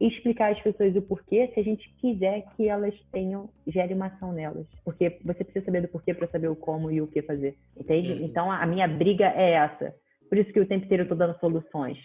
[0.00, 4.06] e explicar às pessoas o porquê, se a gente quiser que elas tenham, gere uma
[4.06, 4.66] ação nelas.
[4.82, 8.12] Porque você precisa saber do porquê para saber o como e o que fazer, entende?
[8.12, 8.24] Uhum.
[8.24, 9.94] Então, a minha briga é essa.
[10.28, 11.98] Por isso que o tempo inteiro eu tô dando soluções.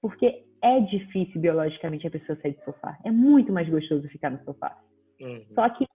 [0.00, 2.98] Porque é difícil biologicamente a pessoa sair do sofá.
[3.04, 4.76] É muito mais gostoso ficar no sofá.
[5.20, 5.44] Uhum.
[5.54, 5.86] Só que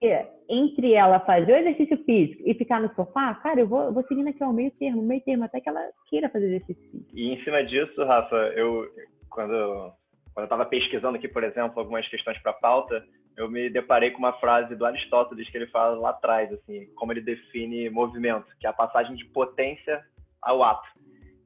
[0.49, 4.03] entre ela fazer o exercício físico e ficar no sofá, cara, eu vou, eu vou
[4.03, 7.09] seguindo aqui ao meio termo, meio termo, até que ela queira fazer exercício físico.
[7.13, 8.85] E em cima disso, Rafa, eu
[9.29, 9.93] quando,
[10.33, 13.03] quando eu estava pesquisando aqui, por exemplo, algumas questões para pauta,
[13.35, 17.11] eu me deparei com uma frase do Aristóteles que ele fala lá atrás, assim, como
[17.11, 20.03] ele define movimento, que é a passagem de potência
[20.41, 20.87] ao ato.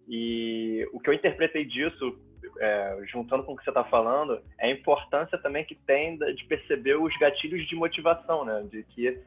[0.08, 2.18] E o que eu interpretei disso
[2.60, 6.46] é, juntando com o que você está falando, é a importância também que tem de
[6.46, 8.66] perceber os gatilhos de motivação, né?
[8.72, 9.20] De que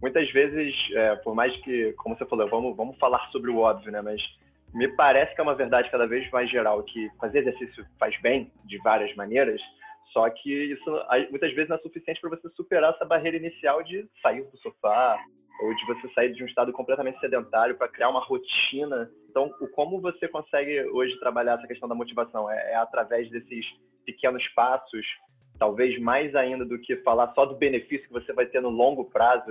[0.00, 3.92] muitas vezes, é, por mais que, como você falou, vamos, vamos falar sobre o óbvio,
[3.92, 4.00] né?
[4.00, 4.22] Mas
[4.72, 8.52] me parece que é uma verdade cada vez mais geral que fazer exercício faz bem
[8.64, 9.60] de várias maneiras,
[10.12, 14.06] só que isso muitas vezes não é suficiente para você superar essa barreira inicial de
[14.22, 15.18] sair do sofá,
[15.60, 19.10] ou de você sair de um estado completamente sedentário para criar uma rotina.
[19.28, 23.64] Então, o como você consegue hoje trabalhar essa questão da motivação é, é, através desses
[24.04, 25.04] pequenos passos,
[25.58, 29.04] talvez mais ainda do que falar só do benefício que você vai ter no longo
[29.06, 29.46] prazo,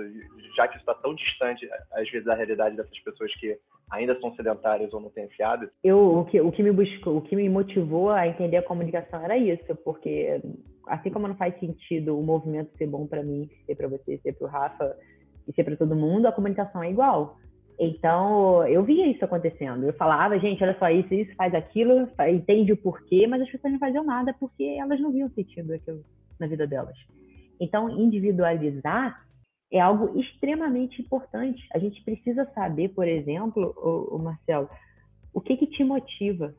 [0.56, 3.56] já que isso está tão distante às vezes da realidade dessas pessoas que
[3.90, 5.72] ainda são sedentárias ou não têm hábito.
[5.84, 9.22] Eu o que o que me buscou, o que me motivou a entender a comunicação
[9.22, 10.40] era isso, porque
[10.86, 14.32] assim como não faz sentido o movimento ser bom para mim, ser para você, ser
[14.32, 14.96] para o Rafa
[15.48, 17.38] e ser para todo mundo, a comunicação é igual.
[17.80, 19.84] Então, eu via isso acontecendo.
[19.84, 23.72] Eu falava, gente, olha só isso, isso, faz aquilo, entende o porquê, mas as pessoas
[23.72, 26.04] não faziam nada porque elas não viam sentido daquilo
[26.38, 26.96] na vida delas.
[27.60, 29.24] Então, individualizar
[29.72, 31.66] é algo extremamente importante.
[31.72, 34.68] A gente precisa saber, por exemplo, o, o Marcelo,
[35.32, 36.54] o que, que te motiva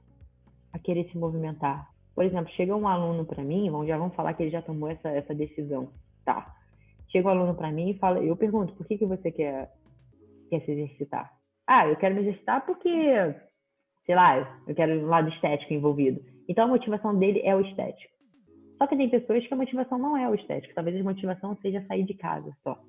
[0.71, 1.89] a querer se movimentar.
[2.15, 5.09] Por exemplo, chega um aluno para mim, já vamos falar que ele já tomou essa,
[5.09, 5.89] essa decisão,
[6.23, 6.55] tá?
[7.11, 9.71] Chega um aluno para mim e fala, eu pergunto, por que, que você quer,
[10.49, 11.31] quer se exercitar?
[11.67, 12.89] Ah, eu quero me exercitar porque,
[14.05, 16.21] sei lá, eu quero um lado estético envolvido.
[16.47, 18.13] Então a motivação dele é o estético.
[18.77, 20.73] Só que tem pessoas que a motivação não é o estético.
[20.73, 22.79] Talvez a motivação seja sair de casa só.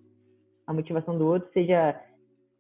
[0.66, 2.00] A motivação do outro seja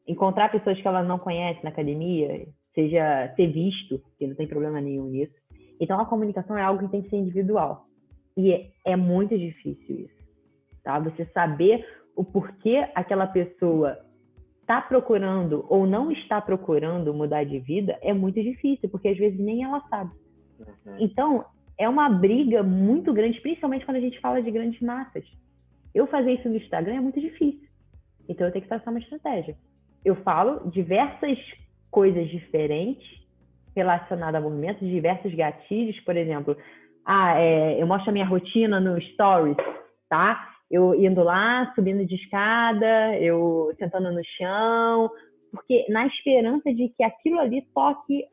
[0.06, 4.80] encontrar pessoas que ela não conhece na academia, seja ser visto, que não tem problema
[4.80, 5.34] nenhum nisso.
[5.80, 7.86] Então a comunicação é algo que tem que ser individual.
[8.36, 10.19] E é, é muito difícil isso
[10.82, 10.98] tá?
[10.98, 13.98] Você saber o porquê aquela pessoa
[14.60, 19.38] está procurando ou não está procurando mudar de vida é muito difícil, porque às vezes
[19.38, 20.12] nem ela sabe.
[20.58, 20.96] Uhum.
[21.00, 21.44] Então,
[21.76, 25.24] é uma briga muito grande, principalmente quando a gente fala de grandes massas.
[25.94, 27.68] Eu fazer isso no Instagram é muito difícil.
[28.28, 29.56] Então, eu tenho que traçar uma estratégia.
[30.04, 31.38] Eu falo diversas
[31.90, 33.08] coisas diferentes
[33.74, 36.56] relacionadas a movimentos, diversos gatilhos, por exemplo,
[37.04, 39.56] ah, é, eu mostro a minha rotina no Stories,
[40.08, 40.49] tá?
[40.70, 45.10] Eu indo lá, subindo de escada, eu sentando no chão,
[45.50, 48.24] porque na esperança de que aquilo ali toque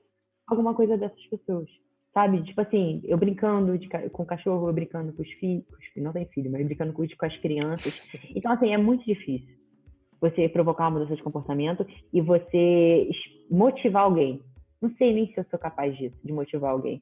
[0.47, 1.67] alguma coisa dessas pessoas,
[2.13, 2.43] sabe?
[2.43, 5.65] Tipo assim, eu brincando de, com o cachorro, eu brincando com os filhos,
[5.97, 8.07] não tem filho, mas brincando com, com as crianças.
[8.35, 9.57] Então, assim, é muito difícil
[10.21, 13.09] você provocar uma mudança de comportamento e você
[13.49, 14.41] motivar alguém.
[14.81, 17.01] Não sei nem se eu sou capaz disso, de motivar alguém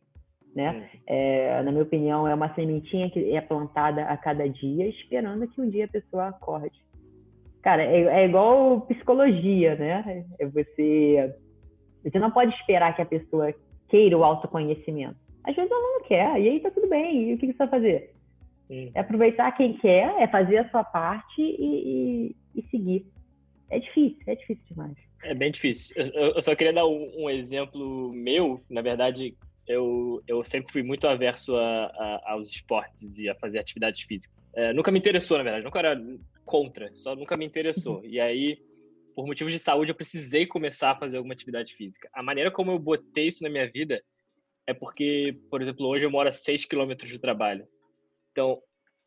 [0.56, 0.90] né?
[1.06, 5.60] É, na minha opinião, é uma sementinha que é plantada a cada dia, esperando que
[5.60, 6.80] um dia a pessoa acorde.
[7.62, 10.26] Cara, é, é igual psicologia, né?
[10.40, 11.36] É você,
[12.04, 13.54] você não pode esperar que a pessoa
[13.90, 15.18] queira o autoconhecimento.
[15.44, 17.32] Às vezes ela não quer, e aí tá tudo bem.
[17.32, 18.14] E o que, você vai fazer?
[18.68, 18.92] Sim.
[18.96, 23.06] É aproveitar quem quer, é fazer a sua parte e, e, e seguir.
[23.70, 24.96] É difícil, é difícil demais.
[25.24, 25.96] É bem difícil.
[25.98, 29.36] Eu, eu só queria dar um, um exemplo meu, na verdade,
[29.68, 34.36] eu, eu sempre fui muito averso a, a, aos esportes e a fazer atividades físicas.
[34.54, 36.00] É, nunca me interessou, na verdade, nunca era
[36.46, 38.04] contra, só nunca me interessou.
[38.06, 38.58] E aí,
[39.16, 42.10] por motivos de saúde, eu precisei começar a fazer alguma atividade física.
[42.14, 44.02] A maneira como eu botei isso na minha vida
[44.68, 47.68] é porque, por exemplo, hoje eu moro a 6 quilômetros do trabalho.
[48.32, 48.62] Então,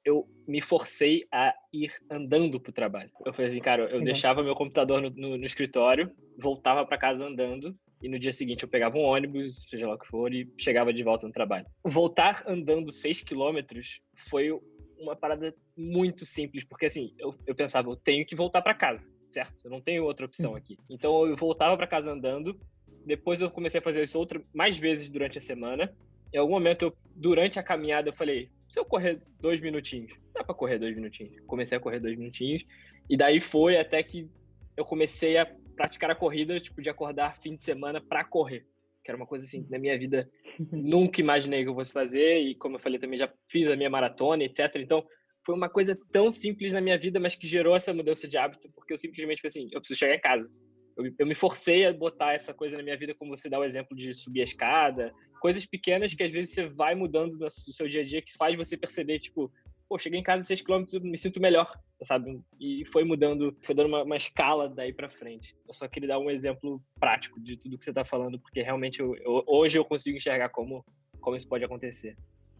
[0.04, 3.10] eu me forcei a ir andando para o trabalho.
[3.26, 4.04] Eu falei assim, cara, eu uhum.
[4.04, 8.62] deixava meu computador no, no, no escritório, voltava para casa andando, e no dia seguinte
[8.62, 11.66] eu pegava um ônibus, seja lá o que for, e chegava de volta no trabalho.
[11.84, 14.50] Voltar andando 6 quilômetros foi
[14.98, 19.06] uma parada muito simples, porque assim, eu, eu pensava, eu tenho que voltar para casa,
[19.26, 19.64] certo?
[19.64, 20.56] Eu não tenho outra opção uhum.
[20.56, 20.76] aqui.
[20.90, 22.58] Então eu voltava para casa andando,
[23.04, 25.92] depois eu comecei a fazer isso outra, mais vezes durante a semana.
[26.32, 30.44] Em algum momento, eu, durante a caminhada, eu falei, se eu correr dois minutinhos, dá
[30.44, 31.40] para correr dois minutinhos.
[31.46, 32.64] Comecei a correr dois minutinhos,
[33.08, 34.28] e daí foi até que
[34.76, 38.66] eu comecei a praticar a corrida, tipo, de acordar fim de semana para correr.
[39.04, 40.28] Que era uma coisa assim, na minha vida,
[40.72, 43.88] nunca imaginei que eu fosse fazer, e como eu falei, também já fiz a minha
[43.88, 44.74] maratona, etc.
[44.76, 45.06] Então,
[45.46, 48.68] foi uma coisa tão simples na minha vida, mas que gerou essa mudança de hábito,
[48.74, 50.50] porque eu simplesmente falei assim, eu preciso chegar em casa.
[50.96, 53.64] Eu, eu me forcei a botar essa coisa na minha vida, como você dá o
[53.64, 57.88] exemplo de subir a escada, coisas pequenas que às vezes você vai mudando no seu
[57.88, 59.50] dia a dia, que faz você perceber, tipo,
[59.88, 61.72] pô, cheguei em casa 6 km, me sinto melhor,
[62.02, 62.40] sabe?
[62.60, 65.56] E foi mudando, foi dando uma, uma, escala daí para frente.
[65.66, 69.00] Eu só queria dar um exemplo prático de tudo que você está falando, porque realmente
[69.00, 70.84] eu, eu, hoje eu consigo enxergar como,
[71.20, 72.16] como isso pode acontecer.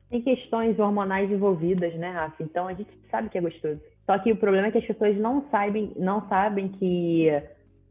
[0.09, 2.43] Tem questões hormonais envolvidas, né, Rafa?
[2.43, 3.81] Então a gente sabe que é gostoso.
[4.07, 7.29] Só que o problema é que as pessoas não sabem, não sabem que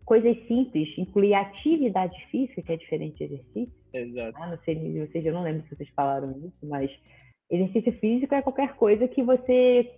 [0.03, 3.73] coisas simples, incluir atividade física, que é diferente de exercício.
[3.93, 4.37] Exato.
[4.41, 6.89] Ah, não sei, vocês, eu não lembro se vocês falaram isso, mas
[7.49, 9.93] exercício físico é qualquer coisa que você,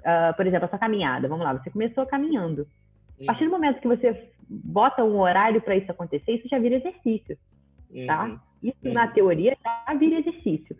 [0.00, 2.66] uh, por exemplo, a sua caminhada, vamos lá, você começou caminhando.
[3.22, 3.58] A partir do uhum.
[3.58, 7.38] momento que você bota um horário para isso acontecer, isso já vira exercício,
[8.06, 8.24] tá?
[8.24, 8.38] Uhum.
[8.62, 8.92] Isso uhum.
[8.92, 10.76] na teoria já vira exercício.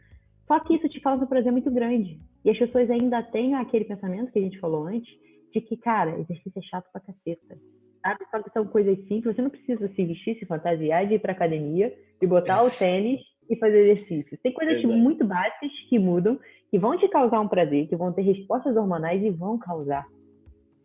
[0.46, 2.20] Só que isso te causa um prazer muito grande.
[2.44, 5.12] E as pessoas ainda têm aquele pensamento que a gente falou antes,
[5.53, 7.57] de que, cara, exercício é chato pra caceta
[8.03, 8.27] sabe?
[8.31, 9.35] Só que são coisas simples.
[9.35, 13.20] Você não precisa se vestir, se fantasiar, de ir para academia, e botar o tênis
[13.48, 14.38] e fazer exercício.
[14.42, 16.38] Tem coisas tipo, muito básicas que mudam,
[16.70, 20.07] que vão te causar um prazer, que vão ter respostas hormonais e vão causar.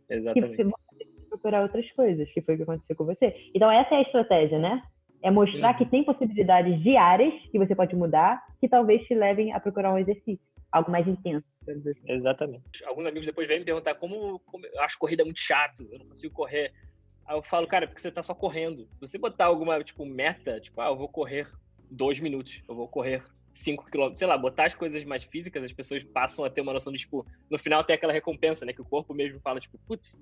[0.10, 0.56] Exatamente.
[0.56, 3.36] Que você vai procurar outras coisas, que foi o que aconteceu com você.
[3.54, 4.82] Então, essa é a estratégia, né?
[5.22, 5.78] É mostrar uhum.
[5.78, 9.98] que tem possibilidades diárias que você pode mudar, que talvez te levem a procurar um
[9.98, 10.40] exercício,
[10.72, 11.46] algo mais intenso.
[11.68, 11.94] Assim.
[12.08, 12.84] Exatamente.
[12.86, 16.08] Alguns amigos depois vêm me perguntar como, como eu acho corrida muito chato, eu não
[16.08, 16.72] consigo correr
[17.28, 18.88] Aí eu falo, cara, porque você tá só correndo.
[18.94, 21.46] Se você botar alguma, tipo, meta, tipo, ah, eu vou correr
[21.90, 25.74] dois minutos, eu vou correr cinco quilômetros, sei lá, botar as coisas mais físicas, as
[25.74, 28.74] pessoas passam a ter uma noção de, tipo, no final tem aquela recompensa, né?
[28.74, 30.22] Que o corpo mesmo fala, tipo, putz,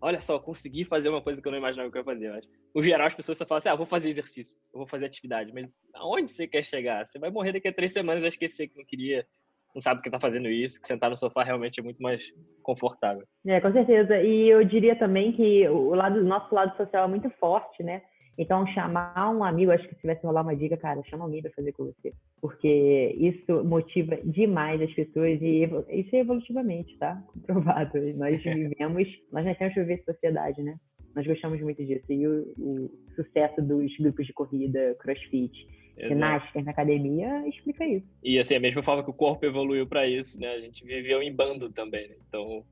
[0.00, 2.30] olha só, consegui fazer uma coisa que eu não imaginava que eu ia fazer.
[2.30, 5.06] Mas, no geral, as pessoas só falam assim, ah, vou fazer exercício, eu vou fazer
[5.06, 5.52] atividade.
[5.52, 7.06] Mas aonde você quer chegar?
[7.06, 9.26] Você vai morrer daqui a três semanas e vai esquecer que não queria
[9.74, 13.26] não sabe que está fazendo isso, que sentar no sofá realmente é muito mais confortável.
[13.46, 14.18] É, com certeza.
[14.22, 18.00] E eu diria também que o lado, nosso lado social é muito forte, né?
[18.38, 21.50] Então, chamar um amigo, acho que se tivesse rolar uma dica, cara, chama alguém para
[21.52, 22.12] fazer com você.
[22.40, 27.22] Porque isso motiva demais as pessoas e isso é evolutivamente, tá?
[27.32, 27.98] Comprovado.
[28.14, 30.76] Nós vivemos, nós nascemos para viver sociedade, né?
[31.14, 32.04] Nós gostamos muito disso.
[32.10, 35.66] E o, o sucesso dos grupos de corrida, crossfit,
[35.98, 38.06] ginástica na academia explica isso.
[38.22, 40.52] E assim, a mesma forma que o corpo evoluiu para isso, né?
[40.52, 42.16] A gente viveu em bando também, né?
[42.28, 42.62] Então,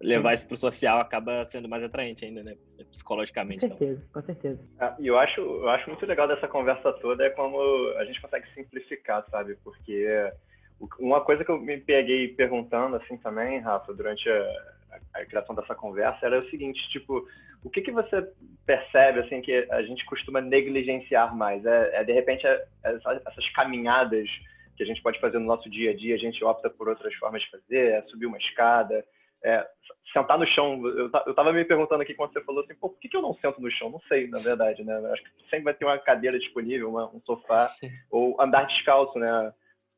[0.00, 2.56] levar isso para o social acaba sendo mais atraente ainda, né?
[2.90, 3.60] Psicologicamente.
[3.60, 4.22] Com certeza, então.
[4.22, 4.60] com certeza.
[4.78, 7.60] Ah, e eu acho, eu acho muito legal dessa conversa toda é como
[7.98, 9.56] a gente consegue simplificar, sabe?
[9.62, 10.06] Porque
[10.98, 14.42] uma coisa que eu me peguei perguntando assim também, Rafa, durante a,
[15.14, 17.26] a, a criação dessa conversa era o seguinte, tipo,
[17.62, 18.26] o que, que você
[18.64, 21.64] percebe assim que a gente costuma negligenciar mais?
[21.66, 24.28] É, é de repente é, é essas caminhadas
[24.76, 27.14] que a gente pode fazer no nosso dia a dia, a gente opta por outras
[27.16, 29.04] formas de fazer, é subir uma escada,
[29.44, 29.66] é,
[30.12, 30.80] sentar no chão.
[30.86, 33.22] Eu, eu tava me perguntando aqui quando você falou assim, pô, por que, que eu
[33.22, 33.90] não sento no chão?
[33.90, 34.94] Não sei, na verdade, né?
[35.12, 37.70] Acho que sempre vai ter uma cadeira disponível, uma, um sofá,
[38.10, 39.52] ou andar descalço, né?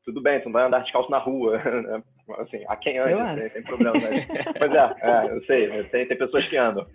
[0.04, 2.02] Tudo bem, você não vai andar descalço na rua, né?
[2.38, 3.48] Assim, a quem anda, né?
[3.48, 3.94] tem problema.
[3.94, 4.28] Mas,
[4.60, 6.86] mas é, é, eu sei, tem, tem pessoas que andam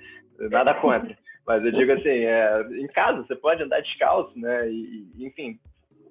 [0.49, 1.17] nada contra.
[1.45, 4.69] Mas eu digo assim, é, em casa você pode andar descalço, né?
[4.69, 5.59] E, enfim,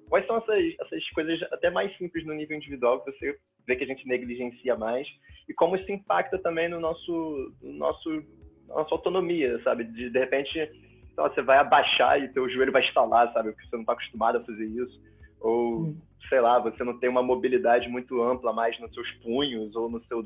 [0.09, 3.83] quais são essas, essas coisas até mais simples no nível individual que você vê que
[3.83, 5.07] a gente negligencia mais
[5.47, 8.23] e como isso impacta também no nosso, no nosso
[8.67, 9.85] nossa autonomia, sabe?
[9.85, 10.71] De, de repente,
[11.15, 13.51] você vai abaixar e teu joelho vai estalar, sabe?
[13.51, 15.01] Porque você não está acostumado a fazer isso.
[15.39, 15.97] Ou, hum.
[16.29, 20.03] sei lá, você não tem uma mobilidade muito ampla mais nos seus punhos ou no
[20.05, 20.23] seu,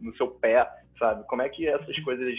[0.00, 1.24] no seu pé, sabe?
[1.26, 2.34] Como é que essas coisas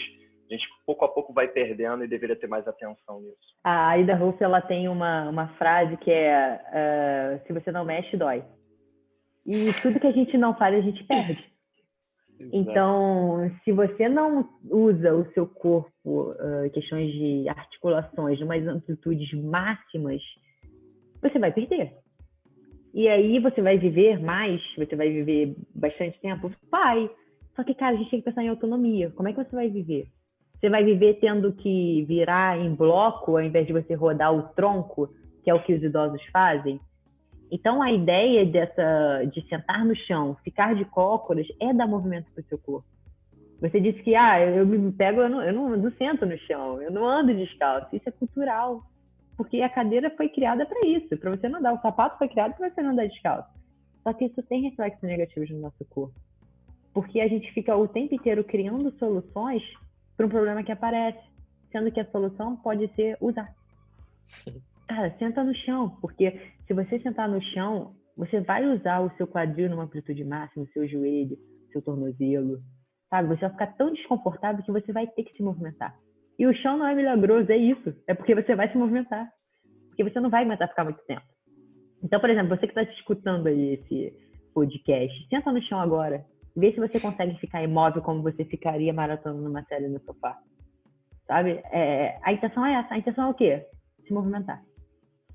[0.50, 3.54] a gente pouco a pouco vai perdendo e deveria ter mais atenção nisso.
[3.62, 6.60] A Aida Ruff, ela tem uma, uma frase que é
[7.40, 8.42] uh, se você não mexe, dói.
[9.46, 11.50] E tudo que a gente não faz, a gente perde.
[12.52, 20.22] Então, se você não usa o seu corpo, uh, questões de articulações, umas amplitudes máximas,
[21.20, 21.92] você vai perder.
[22.94, 26.50] E aí você vai viver mais, você vai viver bastante tempo?
[26.70, 27.10] Vai.
[27.54, 29.10] Só que, cara, a gente tem que pensar em autonomia.
[29.10, 30.08] Como é que você vai viver?
[30.60, 35.08] Você vai viver tendo que virar em bloco ao invés de você rodar o tronco,
[35.42, 36.78] que é o que os idosos fazem?
[37.50, 42.42] Então, a ideia dessa, de sentar no chão, ficar de cócoras, é dar movimento para
[42.42, 42.86] o seu corpo.
[43.60, 46.80] Você disse que, ah, eu me pego, eu não, eu não, não sento no chão,
[46.80, 47.94] eu não ando descalço.
[47.96, 48.82] Isso é cultural.
[49.36, 51.72] Porque a cadeira foi criada para isso, para você não andar.
[51.72, 53.48] O sapato foi criado para você não andar descalço.
[54.02, 56.14] Só que isso tem reflexos negativos no nosso corpo.
[56.92, 59.62] Porque a gente fica o tempo inteiro criando soluções
[60.20, 61.18] para um problema que aparece,
[61.72, 63.48] sendo que a solução pode ser usar.
[64.86, 69.26] Cara, senta no chão, porque se você sentar no chão, você vai usar o seu
[69.26, 71.38] quadril numa amplitude máxima, o seu joelho,
[71.72, 72.60] seu tornozelo,
[73.08, 73.28] sabe?
[73.28, 75.96] Você vai ficar tão desconfortável que você vai ter que se movimentar.
[76.38, 77.94] E o chão não é milagroso, é isso.
[78.06, 79.26] É porque você vai se movimentar.
[79.88, 81.24] Porque você não vai aguentar ficar muito tempo.
[82.02, 84.12] Então, por exemplo, você que está escutando aí esse
[84.52, 86.26] podcast, senta no chão agora.
[86.56, 90.38] Vê se você consegue ficar imóvel como você ficaria maratonando numa série no sofá.
[91.26, 91.60] Sabe?
[91.72, 92.94] É, a intenção é essa.
[92.94, 93.66] A intenção é o quê?
[94.06, 94.62] Se movimentar.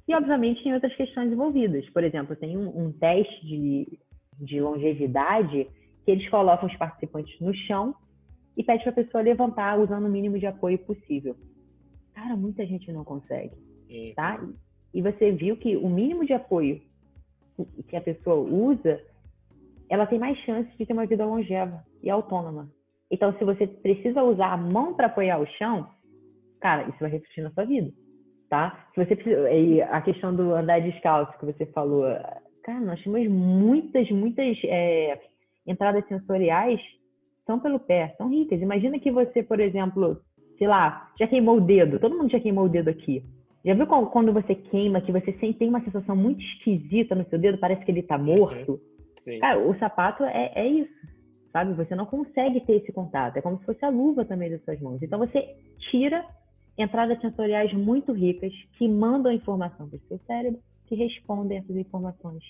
[0.08, 1.90] E, obviamente, tem outras questões envolvidas.
[1.90, 4.00] Por exemplo, tem um, um teste de,
[4.40, 5.68] de longevidade
[6.04, 7.96] que eles colocam os participantes no chão
[8.56, 11.36] e pede para a pessoa levantar usando o mínimo de apoio possível.
[12.14, 13.56] Cara, muita gente não consegue,
[13.90, 14.14] uhum.
[14.16, 14.48] tá?
[14.94, 16.82] E você viu que o mínimo de apoio
[17.88, 19.02] que a pessoa usa,
[19.90, 22.70] ela tem mais chances de ter uma vida longeva e autônoma.
[23.12, 25.88] Então, se você precisa usar a mão para apoiar o chão,
[26.60, 27.92] cara, isso vai refletir na sua vida
[28.50, 28.88] tá?
[28.94, 32.06] Se você precisa, e a questão do andar descalço que você falou,
[32.64, 35.20] cara, nós temos muitas, muitas é,
[35.68, 36.80] entradas sensoriais
[37.46, 38.62] são pelo pé, são ricas.
[38.62, 40.18] Imagina que você, por exemplo,
[40.58, 42.00] sei lá, já queimou o dedo.
[42.00, 43.24] Todo mundo já queimou o dedo aqui.
[43.64, 47.58] Já viu quando você queima, que você tem uma sensação muito esquisita no seu dedo,
[47.58, 48.74] parece que ele tá morto?
[48.74, 48.80] Uhum.
[49.16, 49.40] Sim.
[49.40, 50.94] Cara, o sapato é, é isso,
[51.52, 51.74] sabe?
[51.74, 53.38] Você não consegue ter esse contato.
[53.38, 55.02] É como se fosse a luva também das suas mãos.
[55.02, 55.56] Então você
[55.92, 56.26] tira
[56.78, 62.44] entradas sensoriais muito ricas que mandam informação para o seu cérebro, que respondem essas informações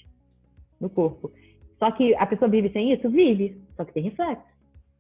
[0.80, 1.32] no corpo.
[1.78, 3.10] Só que a pessoa vive sem isso?
[3.10, 4.44] Vive, só que tem reflexo.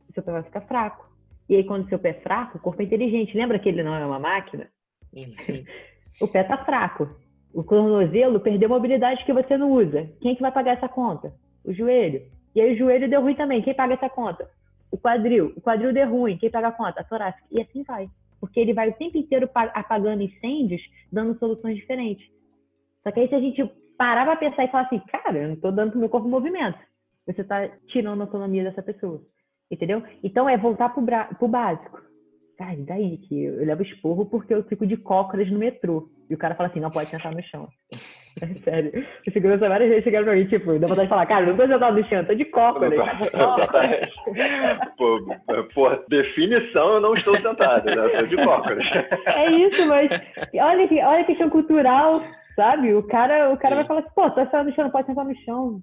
[0.09, 1.09] O seu pé vai ficar fraco.
[1.47, 3.37] E aí, quando o seu pé é fraco, o corpo é inteligente.
[3.37, 4.67] Lembra que ele não é uma máquina?
[5.13, 5.33] Uhum.
[6.21, 7.09] o pé está fraco.
[7.53, 10.09] O tornozelo perdeu mobilidade que você não usa.
[10.21, 11.33] Quem é que vai pagar essa conta?
[11.65, 12.21] O joelho.
[12.55, 13.61] E aí o joelho deu ruim também.
[13.61, 14.49] Quem paga essa conta?
[14.91, 15.53] O quadril.
[15.55, 16.37] O quadril deu ruim.
[16.37, 17.01] Quem paga a conta?
[17.01, 17.45] A torácica.
[17.51, 18.09] E assim vai
[18.45, 22.27] porque ele vai o tempo inteiro apagando incêndios, dando soluções diferentes.
[23.03, 23.65] Só que aí se a gente
[23.97, 26.77] parar para pensar e falar assim, cara, eu não estou dando pro meu corpo movimento,
[27.25, 29.21] você está tirando a autonomia dessa pessoa,
[29.71, 30.03] entendeu?
[30.23, 31.99] Então é voltar para o básico.
[32.57, 36.07] Cara, e daí que eu levo esporro porque eu fico de cócoras no metrô.
[36.29, 37.67] E o cara fala assim, não pode sentar no chão.
[38.41, 39.05] É sério.
[39.25, 41.65] O segurança várias vezes chegaram pra mim, tipo, dá vontade de falar, cara, não tô
[41.65, 42.93] sentado no chão, tô de cócoras.
[44.97, 45.21] pô,
[45.73, 47.95] pô, definição, eu não estou sentado, né?
[47.95, 48.85] Eu tô de cócoras.
[49.27, 50.09] É isso, mas
[50.53, 52.21] olha, que, olha a questão cultural
[52.55, 52.93] sabe?
[52.93, 55.25] O cara, o cara vai falar assim, pô, tá sentado no chão, não pode sentar
[55.25, 55.81] no chão,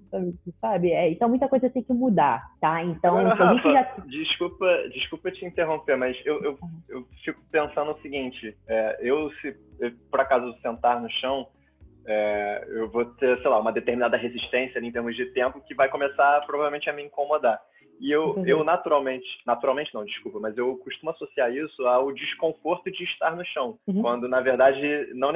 [0.59, 0.91] sabe?
[0.91, 2.83] É, então muita coisa tem que mudar, tá?
[2.83, 3.83] Então, Agora, Rafa, já...
[4.07, 6.59] desculpa, desculpa te interromper, mas eu, eu,
[6.89, 11.47] eu fico pensando o seguinte, é, eu se eu, por acaso sentar no chão,
[12.05, 15.87] é, eu vou ter, sei lá, uma determinada resistência em termos de tempo que vai
[15.89, 17.59] começar provavelmente a me incomodar.
[17.99, 23.03] E eu, eu naturalmente, naturalmente não, desculpa, mas eu costumo associar isso ao desconforto de
[23.05, 24.01] estar no chão, uhum.
[24.01, 25.31] quando na verdade não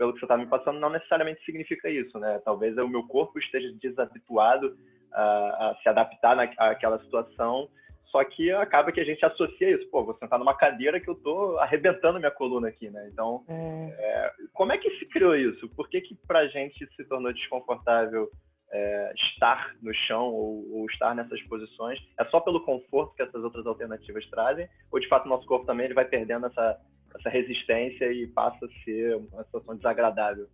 [0.00, 2.40] pelo que você está me passando, não necessariamente significa isso, né?
[2.42, 4.74] Talvez o meu corpo esteja desabituado
[5.12, 7.68] a, a se adaptar àquela situação,
[8.06, 9.90] só que acaba que a gente associa isso.
[9.90, 13.10] Pô, vou sentar numa cadeira que eu tô arrebentando minha coluna aqui, né?
[13.12, 13.94] Então, é.
[13.98, 15.68] É, como é que se criou isso?
[15.76, 18.30] Por que que pra gente se tornou desconfortável
[18.72, 21.98] é, estar no chão ou, ou, estar nessas posições?
[22.18, 24.66] É só pelo conforto que essas outras alternativas trazem?
[24.90, 26.80] Ou de fato o nosso corpo também ele vai perdendo essa
[27.18, 30.48] essa resistência e passa a ser uma situação desagradável.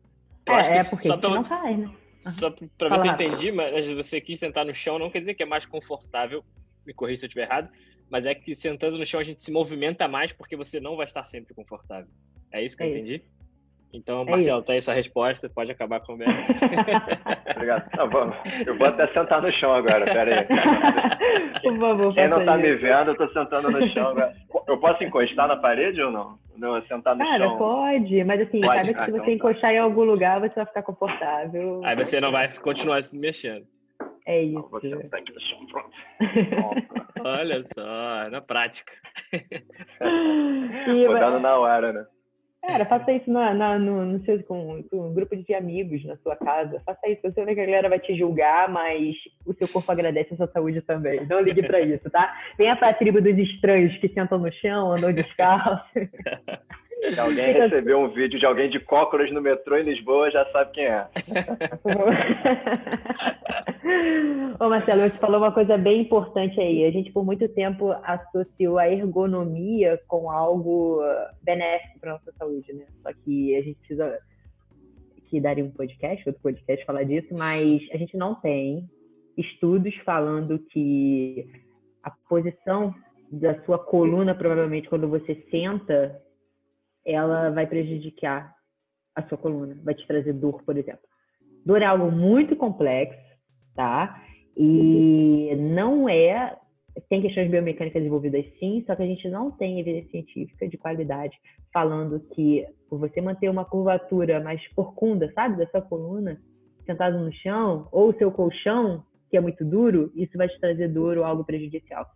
[0.46, 1.90] Eu é, acho que é porque só pelo, não cai, né?
[2.20, 5.34] Só para ver se eu entendi, mas você quis sentar no chão, não quer dizer
[5.34, 6.44] que é mais confortável,
[6.84, 7.70] me corrija se eu estiver errado,
[8.10, 11.06] mas é que sentando no chão a gente se movimenta mais porque você não vai
[11.06, 12.10] estar sempre confortável.
[12.52, 13.22] É isso que é eu entendi?
[13.92, 16.16] Então, é Marcelo, tá aí sua resposta, pode acabar com o.
[17.54, 17.88] Obrigado.
[17.96, 18.36] Não, vamos.
[18.66, 21.60] Eu vou até sentar no chão agora, pera aí.
[21.62, 22.66] Por favor, Quem não tá isso.
[22.66, 24.34] me vendo, eu tô sentando no chão agora.
[24.68, 26.38] Eu posso encostar na parede ou não?
[26.56, 27.58] Não, sentar no Cara, chão.
[27.58, 28.74] pode, mas assim, pode?
[28.74, 29.32] sabe que ah, se você então tá.
[29.32, 31.80] encostar em algum lugar, você vai ficar confortável.
[31.84, 33.66] Aí você não vai continuar se mexendo.
[34.26, 34.68] É isso.
[34.68, 35.90] Vou sentar aqui no chão, pronto.
[37.24, 38.92] Olha só, na prática.
[40.86, 42.06] Mudando na hora, né?
[42.66, 46.16] Cara, faça isso na, na, no, no seu, com, com, um grupo de amigos na
[46.16, 46.82] sua casa.
[46.84, 47.22] Faça isso.
[47.22, 49.14] Você vê que a galera vai te julgar, mas
[49.46, 51.24] o seu corpo agradece a sua saúde também.
[51.26, 52.34] Não ligue para isso, tá?
[52.58, 55.84] Venha pra tribo dos estranhos que sentam no chão, andam descalço.
[56.98, 60.72] Se alguém receber um vídeo de alguém de cócoras no metrô em Lisboa, já sabe
[60.72, 61.06] quem é.
[64.58, 66.86] Ô Marcelo, você falou uma coisa bem importante aí.
[66.86, 71.02] A gente por muito tempo associou a ergonomia com algo
[71.42, 72.86] benéfico para nossa saúde, né?
[73.02, 74.18] Só que a gente precisa
[75.28, 78.88] que daria um podcast, outro podcast falar disso, mas a gente não tem
[79.36, 81.46] estudos falando que
[82.02, 82.94] a posição
[83.30, 86.20] da sua coluna, provavelmente quando você senta,
[87.06, 88.52] ela vai prejudicar
[89.14, 91.00] a sua coluna, vai te trazer dor, por exemplo.
[91.64, 93.18] Dor é algo muito complexo,
[93.74, 94.22] tá?
[94.56, 96.56] E não é.
[97.08, 101.36] Tem questões biomecânicas envolvidas sim, só que a gente não tem evidência científica de qualidade
[101.72, 106.40] falando que você manter uma curvatura mais porcunda, sabe, da sua coluna,
[106.86, 111.18] sentado no chão, ou seu colchão, que é muito duro, isso vai te trazer dor
[111.18, 112.06] ou algo prejudicial.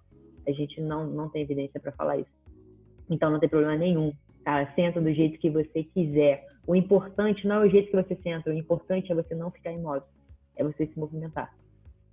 [0.48, 2.30] A gente não, não tem evidência para falar isso.
[3.10, 4.12] Então não tem problema nenhum
[4.44, 6.46] Cara, senta do jeito que você quiser.
[6.66, 9.72] O importante não é o jeito que você senta, o importante é você não ficar
[9.72, 10.08] imóvel,
[10.56, 11.52] é você se movimentar.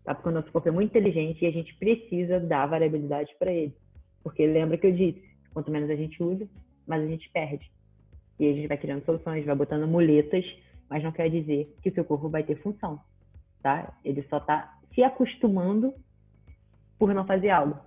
[0.03, 0.15] Tá?
[0.15, 3.75] Porque o nosso corpo é muito inteligente e a gente precisa dar variabilidade para ele.
[4.23, 5.21] Porque lembra que eu disse,
[5.53, 6.47] quanto menos a gente usa,
[6.85, 7.69] mais a gente perde.
[8.39, 10.45] E a gente vai criando soluções, vai botando muletas,
[10.89, 12.99] mas não quer dizer que o seu corpo vai ter função,
[13.61, 13.97] tá?
[14.03, 15.93] Ele só está se acostumando
[16.97, 17.79] por não fazer algo.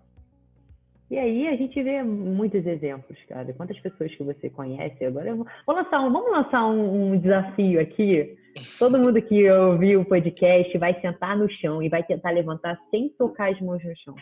[1.11, 3.52] E aí a gente vê muitos exemplos, cara.
[3.54, 5.34] Quantas pessoas que você conhece agora?
[5.34, 8.36] Vou, lançar um, vamos lançar um, um, desafio aqui.
[8.78, 13.08] Todo mundo que ouviu o podcast vai sentar no chão e vai tentar levantar sem
[13.18, 14.14] tocar as mãos no chão,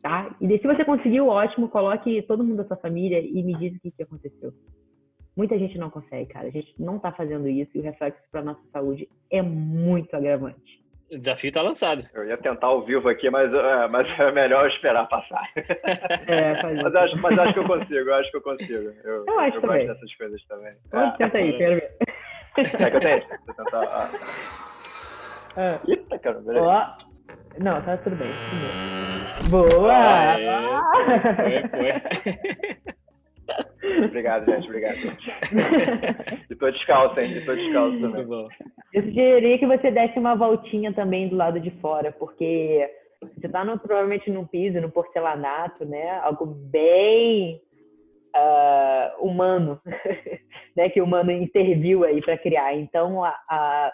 [0.00, 0.36] tá?
[0.40, 3.80] E se você conseguiu, ótimo, coloque todo mundo da sua família e me diz o
[3.80, 4.52] que, que aconteceu.
[5.36, 6.46] Muita gente não consegue, cara.
[6.46, 10.80] A gente não está fazendo isso e o reflexo para nossa saúde é muito agravante.
[11.10, 12.06] O desafio está lançado.
[12.14, 15.48] Eu ia tentar ao vivo aqui, mas, é, mas é melhor esperar passar.
[16.26, 18.92] É, mas, acho, mas acho que eu consigo, eu acho que eu consigo.
[19.02, 19.86] Eu, eu acho eu também.
[19.86, 20.72] gosto dessas coisas também.
[20.90, 21.16] Pode, é.
[21.16, 21.96] tenta aí, quero ver.
[22.56, 23.22] É que eu tenho?
[23.46, 23.82] Vou tentar.
[23.82, 24.10] Ah.
[25.56, 25.80] Ah.
[25.88, 26.60] Eita, cara, peraí.
[26.62, 26.86] Ó.
[27.58, 28.30] Não, tá tudo bem.
[29.48, 29.92] Boa!
[29.92, 30.92] Ah,
[31.36, 32.94] foi, foi.
[34.04, 34.66] obrigado, gente.
[34.66, 34.96] Obrigado.
[36.50, 37.36] e tô descalço, hein?
[37.36, 38.26] E tô descalço também.
[38.26, 38.48] Muito bom.
[38.92, 42.88] Eu sugeriria que você desse uma voltinha também do lado de fora, porque
[43.20, 46.10] você está no, provavelmente num piso, no porcelanato, né?
[46.22, 47.60] Algo bem
[48.34, 49.80] uh, humano,
[50.76, 50.88] né?
[50.88, 52.74] Que o humano interviu aí para criar.
[52.74, 53.92] Então, a, a,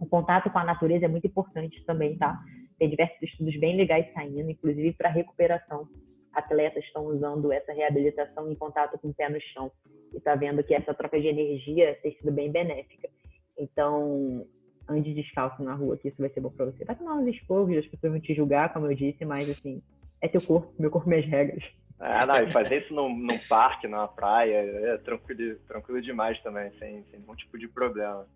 [0.00, 2.38] o contato com a natureza é muito importante também, tá?
[2.78, 5.88] Tem diversos estudos bem legais saindo, inclusive para recuperação
[6.34, 9.70] atletas estão usando essa reabilitação em contato com o pé no chão
[10.12, 13.08] e está vendo que essa troca de energia tem sido bem benéfica.
[13.58, 14.46] Então,
[14.88, 16.84] ande descalço na rua, que isso vai ser bom para você.
[16.84, 19.82] Vai tomar uns esporros, as pessoas vão te julgar, como eu disse, mas assim,
[20.20, 21.62] é teu corpo, meu corpo, minhas regras.
[21.98, 26.70] Ah, não, e fazer isso num, num parque, numa praia, é tranquilo, tranquilo demais também,
[26.78, 28.26] sem, sem nenhum tipo de problema.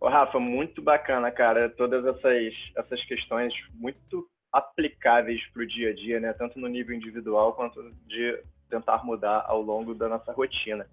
[0.00, 5.94] Ô, Rafa, muito bacana, cara, todas essas, essas questões muito aplicáveis para o dia a
[5.94, 6.32] dia, né?
[6.32, 10.86] Tanto no nível individual quanto de tentar mudar ao longo da nossa rotina.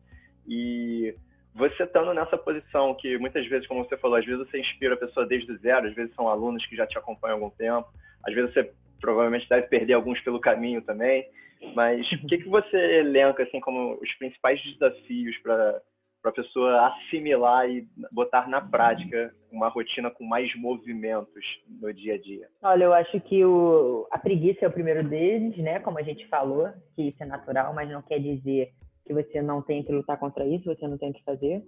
[0.48, 1.16] E
[1.54, 4.98] você estando nessa posição que muitas vezes, como você falou, às vezes você inspira a
[4.98, 7.88] pessoa desde o zero, às vezes são alunos que já te acompanham há algum tempo,
[8.26, 11.26] às vezes você provavelmente deve perder alguns pelo caminho também.
[11.74, 15.82] Mas o que, que você elenca assim como os principais desafios para
[16.26, 21.46] para a pessoa assimilar e botar na prática uma rotina com mais movimentos
[21.80, 22.48] no dia a dia?
[22.64, 25.80] Olha, eu acho que o, a preguiça é o primeiro deles, né?
[25.82, 28.72] Como a gente falou, que isso é natural, mas não quer dizer
[29.06, 31.62] que você não tem que lutar contra isso, você não tem que fazer,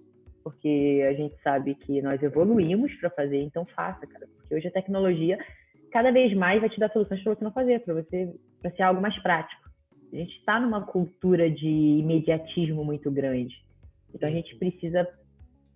[0.44, 4.72] porque a gente sabe que nós evoluímos para fazer, então faça, cara, porque hoje a
[4.72, 5.38] tecnologia
[5.92, 8.82] cada vez mais vai te dar soluções para você não fazer, para você para ser
[8.82, 9.70] algo mais prático.
[10.12, 13.67] A gente está numa cultura de imediatismo muito grande.
[14.14, 15.08] Então a gente precisa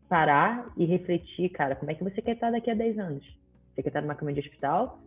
[0.09, 3.25] parar e refletir, cara, como é que você quer estar daqui a 10 anos?
[3.73, 4.99] Você quer estar numa cama de hospital,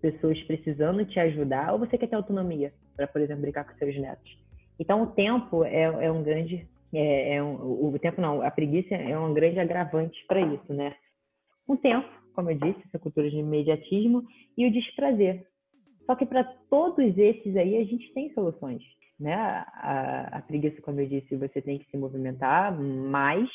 [0.00, 3.96] pessoas precisando te ajudar, ou você quer ter autonomia para, por exemplo, brincar com seus
[3.98, 4.38] netos?
[4.78, 7.54] Então o tempo é, é um grande É, é um,
[7.92, 10.94] o tempo não, a preguiça é um grande agravante para isso, né?
[11.66, 14.22] O tempo, como eu disse, essa cultura de imediatismo
[14.56, 15.44] e o desprazer.
[16.06, 18.82] Só que para todos esses aí a gente tem soluções,
[19.18, 19.34] né?
[19.34, 23.48] A, a preguiça, como eu disse, você tem que se movimentar, mas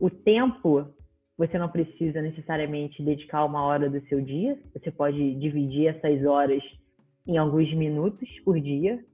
[0.00, 0.94] o tempo
[1.36, 6.62] você não precisa necessariamente dedicar uma hora do seu dia, você pode dividir essas horas
[7.26, 9.04] em alguns minutos por dia,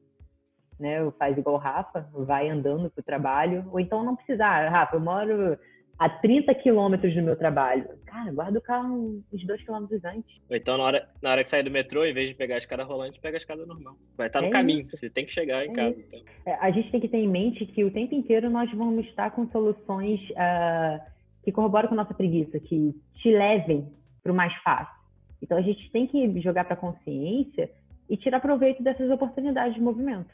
[0.78, 1.10] né?
[1.18, 5.00] Faz igual o Rafa, vai andando para o trabalho, ou então não precisar, Rafa, eu
[5.00, 5.58] moro
[6.02, 7.88] a 30 quilômetros do meu trabalho.
[8.06, 10.36] Cara, guarda o carro uns dois quilômetros antes.
[10.50, 12.58] Ou então, na hora, na hora que sair do metrô, em vez de pegar a
[12.58, 13.94] escada rolante, pega a escada normal.
[14.16, 14.96] Vai estar no é caminho, isso.
[14.96, 16.00] você tem que chegar em é casa.
[16.00, 16.20] Então.
[16.44, 19.30] É, a gente tem que ter em mente que o tempo inteiro nós vamos estar
[19.30, 21.00] com soluções uh,
[21.44, 23.86] que corroboram com a nossa preguiça, que te levem
[24.24, 25.00] para o mais fácil.
[25.40, 27.70] Então, a gente tem que jogar para a consciência
[28.10, 30.30] e tirar proveito dessas oportunidades de movimento.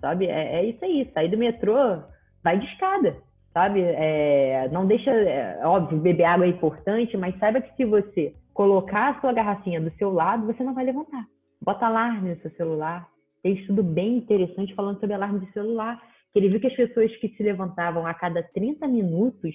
[0.00, 0.26] Sabe?
[0.26, 1.08] É, é isso aí.
[1.14, 2.02] Sair do metrô,
[2.42, 3.27] vai de escada
[3.58, 3.80] sabe?
[3.82, 9.10] É, não deixa, é, óbvio, beber água é importante, mas saiba que se você colocar
[9.10, 11.26] a sua garrafinha do seu lado, você não vai levantar.
[11.60, 13.08] Bota alarme no seu celular.
[13.42, 16.00] Tem estudo bem interessante falando sobre alarme de celular,
[16.32, 19.54] que ele viu que as pessoas que se levantavam a cada 30 minutos,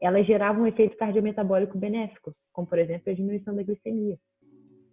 [0.00, 4.18] elas geravam um efeito cardiometabólico benéfico, como por exemplo a diminuição da glicemia.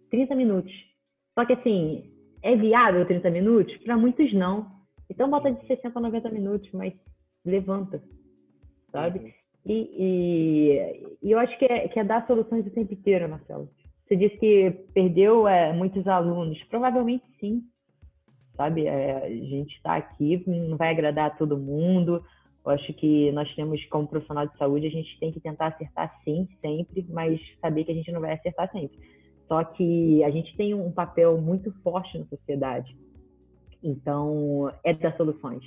[0.08, 0.72] 30 minutos.
[1.36, 2.12] Só que assim,
[2.44, 3.76] é viável 30 minutos?
[3.78, 4.70] Para muitos não.
[5.08, 6.94] Então bota de 60 a 90 minutos, mas
[7.44, 8.02] levanta,
[8.92, 9.18] sabe?
[9.18, 9.30] Uhum.
[9.66, 13.68] E, e, e, eu acho que é, que é dar soluções o tempo inteiro, Marcelo.
[14.06, 16.60] Você disse que perdeu é, muitos alunos.
[16.64, 17.62] Provavelmente sim,
[18.56, 18.86] sabe?
[18.86, 22.24] É, a gente está aqui, não vai agradar a todo mundo.
[22.64, 26.14] Eu acho que nós temos, como profissional de saúde, a gente tem que tentar acertar
[26.24, 28.98] sim, sempre, mas saber que a gente não vai acertar sempre.
[29.48, 32.94] Só que a gente tem um papel muito forte na sociedade.
[33.82, 35.64] Então, é dar soluções.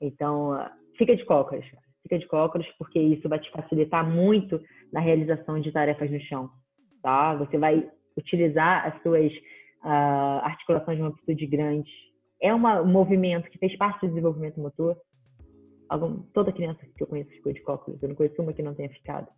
[0.00, 0.52] Então,
[0.96, 1.64] fica de cócoras,
[2.06, 4.60] fica de cócoras, porque isso vai te facilitar muito
[4.92, 6.48] na realização de tarefas no chão,
[7.02, 7.34] tá?
[7.34, 9.32] Você vai utilizar as suas
[9.84, 11.90] uh, articulações de uma amplitude grande.
[12.40, 14.96] É uma, um movimento que fez parte do desenvolvimento motor.
[15.88, 18.74] Algum, toda criança que eu conheço ficou de cócoras, eu não conheço uma que não
[18.74, 19.28] tenha ficado,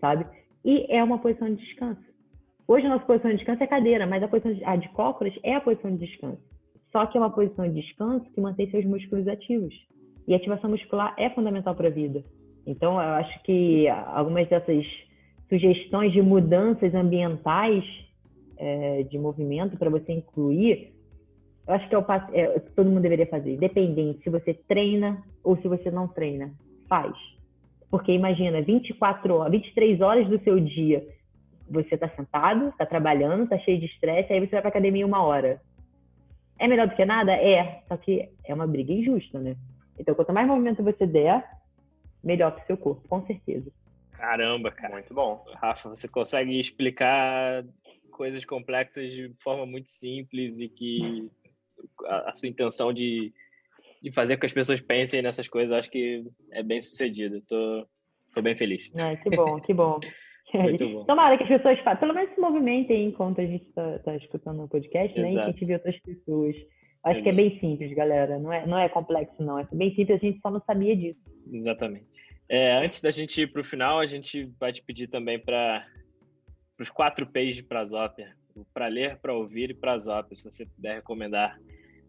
[0.00, 0.26] sabe?
[0.64, 2.02] E é uma posição de descanso.
[2.66, 5.34] Hoje a nossa posição de descanso é cadeira, mas a posição de, a de cócoras
[5.42, 6.42] é a posição de descanso.
[6.90, 9.74] Só que é uma posição de descanso que mantém seus músculos ativos.
[10.26, 12.22] E ativação muscular é fundamental para a vida.
[12.66, 14.84] Então, eu acho que algumas dessas
[15.48, 17.84] sugestões de mudanças ambientais
[18.56, 20.92] é, de movimento para você incluir,
[21.66, 25.56] eu acho que é o é, todo mundo deveria fazer, independente se você treina ou
[25.56, 26.52] se você não treina.
[26.88, 27.14] Faz.
[27.90, 31.06] Porque imagina, 24 horas, 23 horas do seu dia,
[31.68, 35.22] você está sentado, está trabalhando, está cheio de estresse, aí você vai para academia uma
[35.22, 35.60] hora.
[36.58, 37.32] É melhor do que nada?
[37.32, 39.56] É, só que é uma briga injusta, né?
[39.98, 41.44] Então, quanto mais movimento você der,
[42.22, 43.70] melhor para o seu corpo, com certeza.
[44.12, 44.94] Caramba, cara.
[44.94, 45.44] Muito bom.
[45.54, 47.64] Rafa, você consegue explicar
[48.10, 51.30] coisas complexas de forma muito simples e que
[52.06, 53.32] a, a sua intenção de,
[54.02, 57.42] de fazer com que as pessoas pensem nessas coisas, acho que é bem sucedida.
[57.48, 57.86] Tô,
[58.34, 58.90] tô bem feliz.
[58.94, 59.98] É, que bom, que bom.
[60.54, 61.04] Muito bom.
[61.04, 64.68] Tomara que as pessoas pelo menos se movimentem enquanto a gente está tá escutando o
[64.68, 65.20] podcast, Exato.
[65.22, 65.30] né?
[65.30, 66.54] E que a gente vê outras pessoas
[67.04, 68.38] Acho que é bem simples, galera.
[68.38, 69.58] Não é, não é complexo, não.
[69.58, 71.20] É bem simples, a gente só não sabia disso.
[71.52, 72.06] Exatamente.
[72.48, 75.84] É, antes da gente ir para o final, a gente vai te pedir também para
[76.78, 78.36] os quatro P's de Prasópia.
[78.72, 80.36] Para ler, para ouvir e Prasópia.
[80.36, 81.58] Se você puder recomendar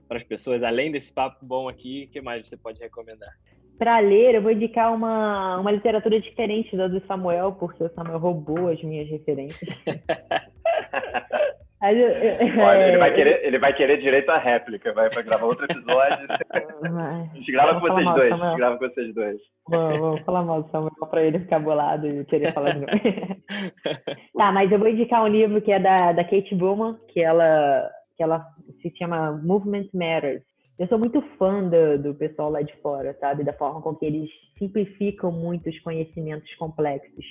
[0.07, 3.33] para as pessoas, além desse papo bom aqui, o que mais você pode recomendar?
[3.79, 8.19] Para ler, eu vou indicar uma, uma literatura diferente da do Samuel, porque o Samuel
[8.19, 9.75] roubou as minhas referências.
[11.85, 15.65] Olha, ele, vai é, querer, ele vai querer direito à réplica, vai para gravar outro
[15.65, 16.27] episódio.
[16.31, 19.41] a gente grava com vocês dois, a gente grava com vocês dois.
[19.67, 22.87] Vamos, vamos falar mal do Samuel para ele ficar bolado e querer falar de novo.
[24.37, 27.89] tá, mas eu vou indicar um livro que é da, da Kate Bowman, que ela,
[28.15, 28.45] que ela
[28.81, 30.41] se chama Movement Matters.
[30.79, 33.43] Eu sou muito fã do, do pessoal lá de fora, sabe?
[33.43, 37.25] Da forma com que eles simplificam muitos conhecimentos complexos.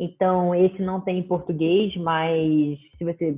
[0.00, 3.32] Então, esse não tem em português, mas se você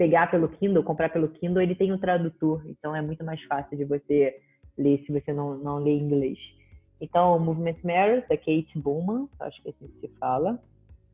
[0.00, 3.76] pegar pelo Kindle, comprar pelo Kindle, ele tem um tradutor, então é muito mais fácil
[3.76, 4.34] de você
[4.78, 6.38] ler se você não, não lê inglês.
[6.98, 10.58] Então, Movement Matters, da Kate Bowman, acho que é assim se fala,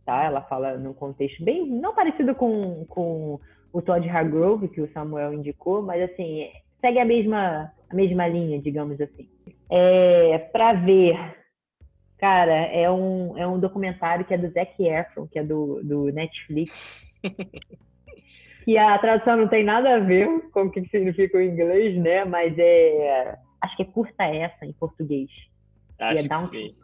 [0.05, 0.23] tá?
[0.23, 3.41] Ela fala num contexto bem, não parecido com, com
[3.73, 6.49] o Todd Hargrove, que o Samuel indicou, mas assim,
[6.81, 9.29] segue a mesma, a mesma linha, digamos assim.
[9.69, 11.19] É, para ver,
[12.19, 16.05] cara, é um, é um documentário que é do Zac Efron, que é do, do
[16.13, 17.05] Netflix.
[18.67, 22.25] que a tradução não tem nada a ver com o que significa o inglês, né?
[22.25, 25.31] Mas é Acho que é curta essa em português.
[25.99, 26.47] Acho que um...
[26.47, 26.77] sim.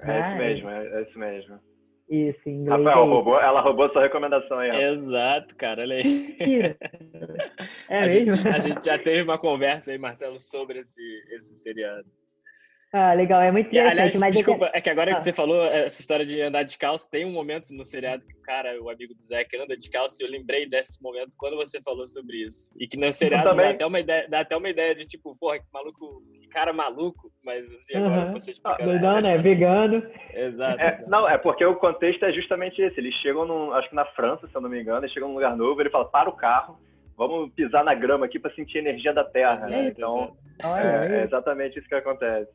[0.00, 1.60] É isso mesmo, é, é isso mesmo.
[2.08, 2.84] Isso, em inglês.
[2.84, 4.68] Rafael, roubou, ela roubou sua recomendação aí.
[4.68, 4.92] Rafael.
[4.92, 6.36] Exato, cara, olha aí.
[7.88, 8.32] É a mesmo?
[8.32, 11.02] Gente, a gente já teve uma conversa aí, Marcelo, sobre esse,
[11.36, 12.06] esse seriado.
[12.94, 13.92] Ah, legal, é muito interessante.
[13.92, 15.14] Aliás, mas desculpa, é que agora ah.
[15.14, 18.42] que você falou essa história de andar descalço, tem um momento no seriado que o
[18.42, 21.80] cara, o amigo do Zé, que anda descalço, e eu lembrei desse momento quando você
[21.80, 22.70] falou sobre isso.
[22.78, 25.58] E que no seriado dá até, uma ideia, dá até uma ideia de tipo, porra,
[25.58, 28.32] que maluco, que cara maluco, mas assim, agora uhum.
[28.34, 28.82] você explica.
[28.82, 29.38] Ah, doidão, né?
[29.38, 29.96] Vegano.
[30.34, 33.00] Exato, é, exato, Não, é porque o contexto é justamente esse.
[33.00, 35.36] Eles chegam, num, acho que na França, se eu não me engano, eles chegam num
[35.36, 36.78] lugar novo, ele fala, para o carro,
[37.28, 39.88] vamos pisar na grama aqui para sentir a energia da terra, né?
[39.88, 42.50] Então, é, é, exatamente isso que acontece.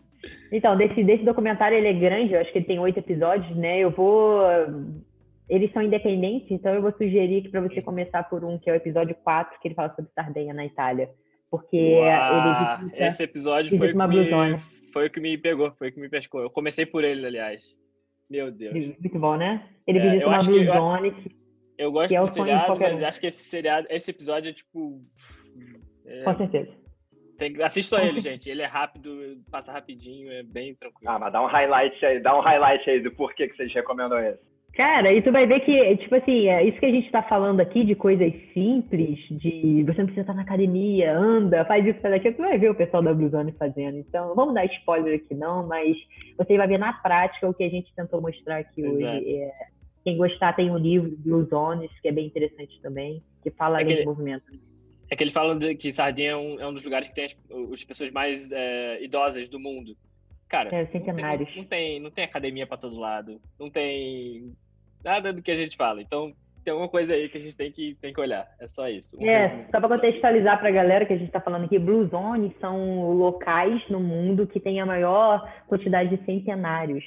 [0.52, 3.80] Então, desse, desse documentário ele é grande, eu acho que ele tem oito episódios, né?
[3.80, 4.42] Eu vou.
[5.50, 8.74] Eles são independentes, então eu vou sugerir que para você começar por um, que é
[8.74, 11.10] o episódio 4, que ele fala sobre Sardenha na Itália.
[11.50, 14.28] Porque Uau, ele Esse episódio foi, uma me,
[14.92, 16.42] foi o que me pegou, foi o que me pescou.
[16.42, 17.78] Eu comecei por ele, aliás.
[18.30, 18.74] Meu Deus.
[18.74, 19.64] Muito bom, né?
[19.86, 21.08] Ele é, visita uma Blue Zone.
[21.08, 21.47] Eu,
[21.78, 25.02] eu gosto é do seriado, mas acho que esse seriado, esse episódio é tipo.
[26.06, 26.24] É...
[26.24, 26.72] Com certeza.
[27.38, 28.50] Tem, assista ele, gente.
[28.50, 31.12] Ele é rápido, passa rapidinho, é bem tranquilo.
[31.12, 34.20] Ah, mas dá um highlight aí, dá um highlight aí do porquê que vocês recomendam
[34.20, 34.48] esse.
[34.74, 37.60] Cara, e tu vai ver que, tipo assim, é isso que a gente tá falando
[37.60, 42.14] aqui de coisas simples, de você não precisa estar na academia, anda, faz isso, faz
[42.14, 43.98] aquilo, tu vai ver o pessoal da Bluezone fazendo.
[43.98, 45.98] Então, vamos dar spoiler aqui não, mas
[46.38, 48.96] você vai ver na prática o que a gente tentou mostrar aqui Exato.
[48.98, 49.36] hoje.
[49.36, 49.52] É,
[50.08, 53.84] quem gostar tem um livro, Blue Zones, que é bem interessante também, que fala é
[53.84, 54.46] de movimento.
[55.10, 57.26] É que ele fala de que Sardinha é um, é um dos lugares que tem
[57.26, 57.36] as,
[57.74, 59.98] as pessoas mais é, idosas do mundo.
[60.48, 61.50] Cara, é, centenários.
[61.50, 64.54] Não, tem, não, tem, não tem academia para todo lado, não tem
[65.04, 66.02] nada do que a gente fala.
[66.02, 66.34] Então,
[66.64, 68.48] tem alguma coisa aí que a gente tem que, tem que olhar.
[68.62, 69.18] É só isso.
[69.20, 72.08] Um é, só para contextualizar para a galera que a gente está falando aqui, Blue
[72.08, 77.04] Zones são locais no mundo que tem a maior quantidade de centenários.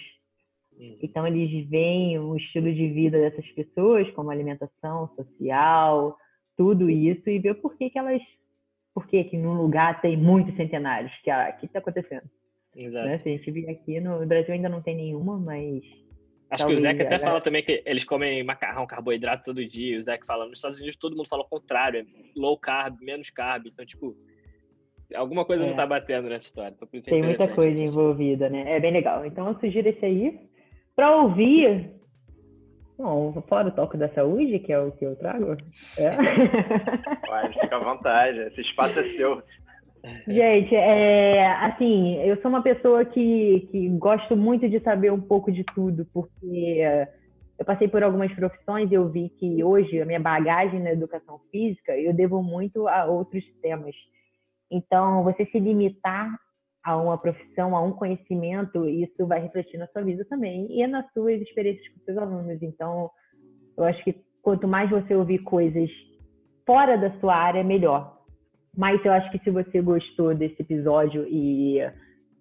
[0.81, 0.97] Hum.
[1.03, 6.17] Então, eles veem o estilo de vida dessas pessoas, como alimentação social,
[6.57, 8.23] tudo isso e ver por que, que elas.
[8.93, 11.13] Por que, que num lugar tem muitos centenários?
[11.23, 12.29] Que o que está acontecendo?
[12.75, 13.07] Exato.
[13.07, 13.19] Né?
[13.19, 15.83] Se a gente vir aqui, no Brasil ainda não tem nenhuma, mas.
[16.51, 19.97] Acho que o Zeca até fala também que eles comem macarrão, carboidrato todo dia.
[19.97, 22.05] O Zeca fala, nos Estados Unidos todo mundo fala o contrário, é
[22.35, 23.67] low carb, menos carb.
[23.69, 24.17] Então, tipo,
[25.15, 25.69] alguma coisa é.
[25.69, 26.75] não tá batendo nessa história.
[26.75, 28.77] Então, é tem muita coisa envolvida, né?
[28.77, 29.25] É bem legal.
[29.25, 30.50] Então, eu sugiro esse aí.
[31.01, 31.95] Para ouvir,
[32.99, 35.57] Bom, fora o toque da saúde, que é o que eu trago.
[35.97, 36.11] É.
[37.27, 39.43] Pode, fica à vontade, esse espaço é seu.
[40.29, 45.51] Gente, é, assim, eu sou uma pessoa que, que gosto muito de saber um pouco
[45.51, 46.83] de tudo, porque
[47.59, 51.41] eu passei por algumas profissões e eu vi que hoje a minha bagagem na educação
[51.51, 53.97] física eu devo muito a outros temas.
[54.71, 56.29] Então, você se limitar
[56.85, 61.11] a uma profissão, a um conhecimento, isso vai refletir na sua vida também e nas
[61.13, 62.63] suas experiências com seus alunos.
[62.63, 63.11] Então,
[63.77, 65.91] eu acho que quanto mais você ouvir coisas
[66.67, 68.19] fora da sua área, melhor.
[68.77, 71.79] Mas eu acho que se você gostou desse episódio e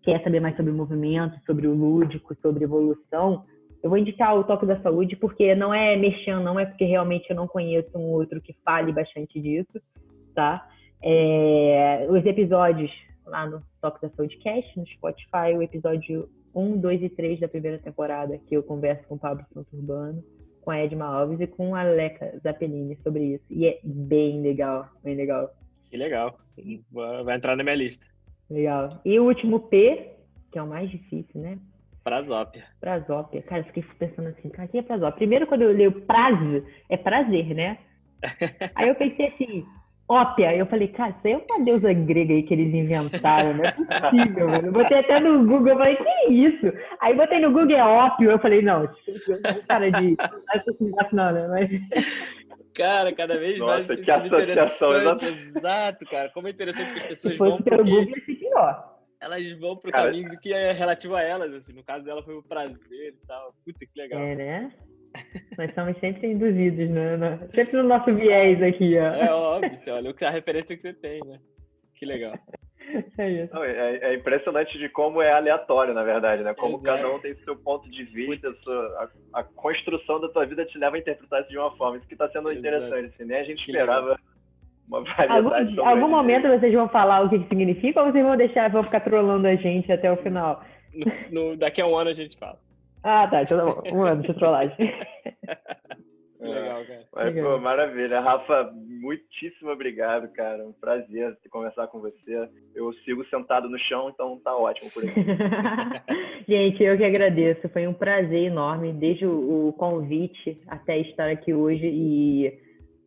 [0.04, 3.44] quer saber mais sobre o movimento, sobre o lúdico, sobre evolução,
[3.82, 7.30] eu vou indicar o Toque da Saúde, porque não é mexendo, não é porque realmente
[7.30, 9.82] eu não conheço um outro que fale bastante disso,
[10.36, 10.68] tá?
[11.02, 12.92] É, os episódios
[13.30, 17.48] lá no Toque da Saúde Cast, no Spotify, o episódio 1, 2 e 3 da
[17.48, 20.24] primeira temporada, que eu converso com o Pablo Santurbano,
[20.62, 23.46] com a Edma Alves e com a Leca Zappellini sobre isso.
[23.50, 25.54] E é bem legal, bem legal.
[25.90, 26.40] Que legal.
[27.24, 28.06] Vai entrar na minha lista.
[28.50, 29.00] Legal.
[29.06, 30.16] E o último P,
[30.52, 31.58] que é o mais difícil, né?
[32.04, 32.66] Prazópia.
[32.80, 33.42] Prazópia.
[33.44, 35.18] Cara, eu fiquei pensando assim, cara, o que é prazópia?
[35.18, 37.78] Primeiro, quando eu leio prazo, é prazer, né?
[38.76, 39.66] Aí eu pensei assim,
[40.10, 40.56] Ópia.
[40.56, 43.72] Eu falei, cara, isso aí é uma deusa grega aí que eles inventaram, não é
[43.72, 44.68] possível, mano.
[44.68, 46.74] Eu botei até no Google, eu falei, que isso?
[47.00, 48.32] Aí botei no Google, é ópio.
[48.32, 48.90] Eu falei, não,
[49.68, 50.18] cara de.
[51.14, 51.48] Não, né?
[51.48, 51.70] Mas...
[52.76, 53.90] Cara, cada vez Nossa, mais.
[53.90, 55.26] Nossa, que associação, exato.
[55.26, 56.30] exato, cara.
[56.30, 57.62] Como é interessante que as pessoas vão.
[57.62, 58.98] Pelo Google, ia pior.
[59.20, 60.06] Elas vão pro cara...
[60.06, 61.74] caminho do que é relativo a elas, assim.
[61.74, 63.54] No caso dela foi o prazer e tal.
[63.66, 64.22] Puta, que legal.
[64.22, 64.72] É, né?
[65.58, 67.40] Nós somos sempre induzidos, né?
[67.54, 69.14] Sempre no nosso viés aqui, ó.
[69.16, 71.40] É óbvio, você olha a referência que você tem, né?
[71.96, 72.34] Que legal.
[73.18, 73.54] É isso.
[73.54, 76.54] Não, é, é, impressionante de como é aleatório, na verdade, né?
[76.56, 76.84] Como Exato.
[76.84, 80.78] cada um tem seu ponto de vista, sua, a, a, construção da tua vida te
[80.78, 81.98] leva a interpretar isso de uma forma.
[81.98, 84.20] Isso que está sendo interessante, assim, nem a gente que esperava legal.
[84.88, 85.80] uma variedade.
[85.80, 88.84] Algum, algum momento vocês vão falar o que, que significa ou vocês vão deixar, vão
[88.84, 90.64] ficar trolando a gente até o final?
[90.94, 92.58] No, no, daqui a um ano a gente fala.
[93.04, 93.44] Ah, tá.
[93.44, 93.98] Então tá bom.
[93.98, 94.76] Um ano de trollagem.
[96.40, 97.04] Legal, cara.
[97.14, 98.22] Mas, pô, maravilha.
[98.22, 100.66] Rafa, muitíssimo obrigado, cara.
[100.66, 102.50] Um prazer conversar com você.
[102.74, 105.20] Eu sigo sentado no chão, então tá ótimo por aqui.
[106.48, 107.68] Gente, eu que agradeço.
[107.70, 111.86] Foi um prazer enorme, desde o convite até estar aqui hoje.
[111.86, 112.58] E,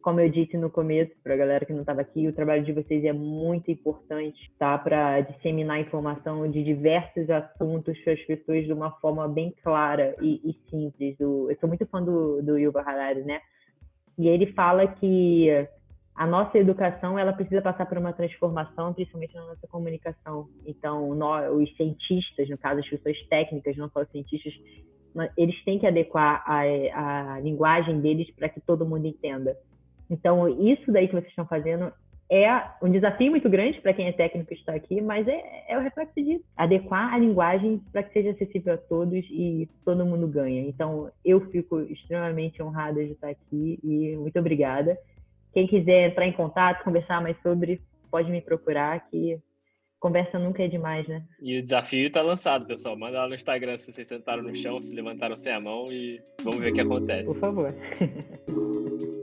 [0.03, 2.73] como eu disse no começo, para a galera que não estava aqui, o trabalho de
[2.73, 4.77] vocês é muito importante, tá?
[4.77, 10.41] Para disseminar informação de diversos assuntos para as pessoas de uma forma bem clara e,
[10.45, 11.19] e simples.
[11.19, 13.41] eu sou muito fã do, do Yuval Harari, né?
[14.19, 15.49] E ele fala que
[16.15, 20.49] a nossa educação ela precisa passar por uma transformação, principalmente na nossa comunicação.
[20.67, 24.53] Então, nós, os cientistas, no caso as pessoas técnicas, não só os cientistas,
[25.37, 29.57] eles têm que adequar a, a linguagem deles para que todo mundo entenda.
[30.13, 31.91] Então, isso daí que vocês estão fazendo
[32.31, 32.47] é
[32.83, 36.15] um desafio muito grande para quem é técnico estar aqui, mas é, é o reflexo
[36.15, 36.45] disso.
[36.57, 40.63] Adequar a linguagem para que seja acessível a todos e todo mundo ganha.
[40.63, 44.99] Então, eu fico extremamente honrada de estar aqui e muito obrigada.
[45.53, 49.39] Quem quiser entrar em contato, conversar mais sobre, pode me procurar, que
[49.99, 51.23] conversa nunca é demais, né?
[51.41, 52.99] E o desafio está lançado, pessoal.
[52.99, 56.21] Manda lá no Instagram se vocês sentaram no chão, se levantaram sem a mão e
[56.43, 57.25] vamos ver o que acontece.
[57.25, 57.69] Por favor.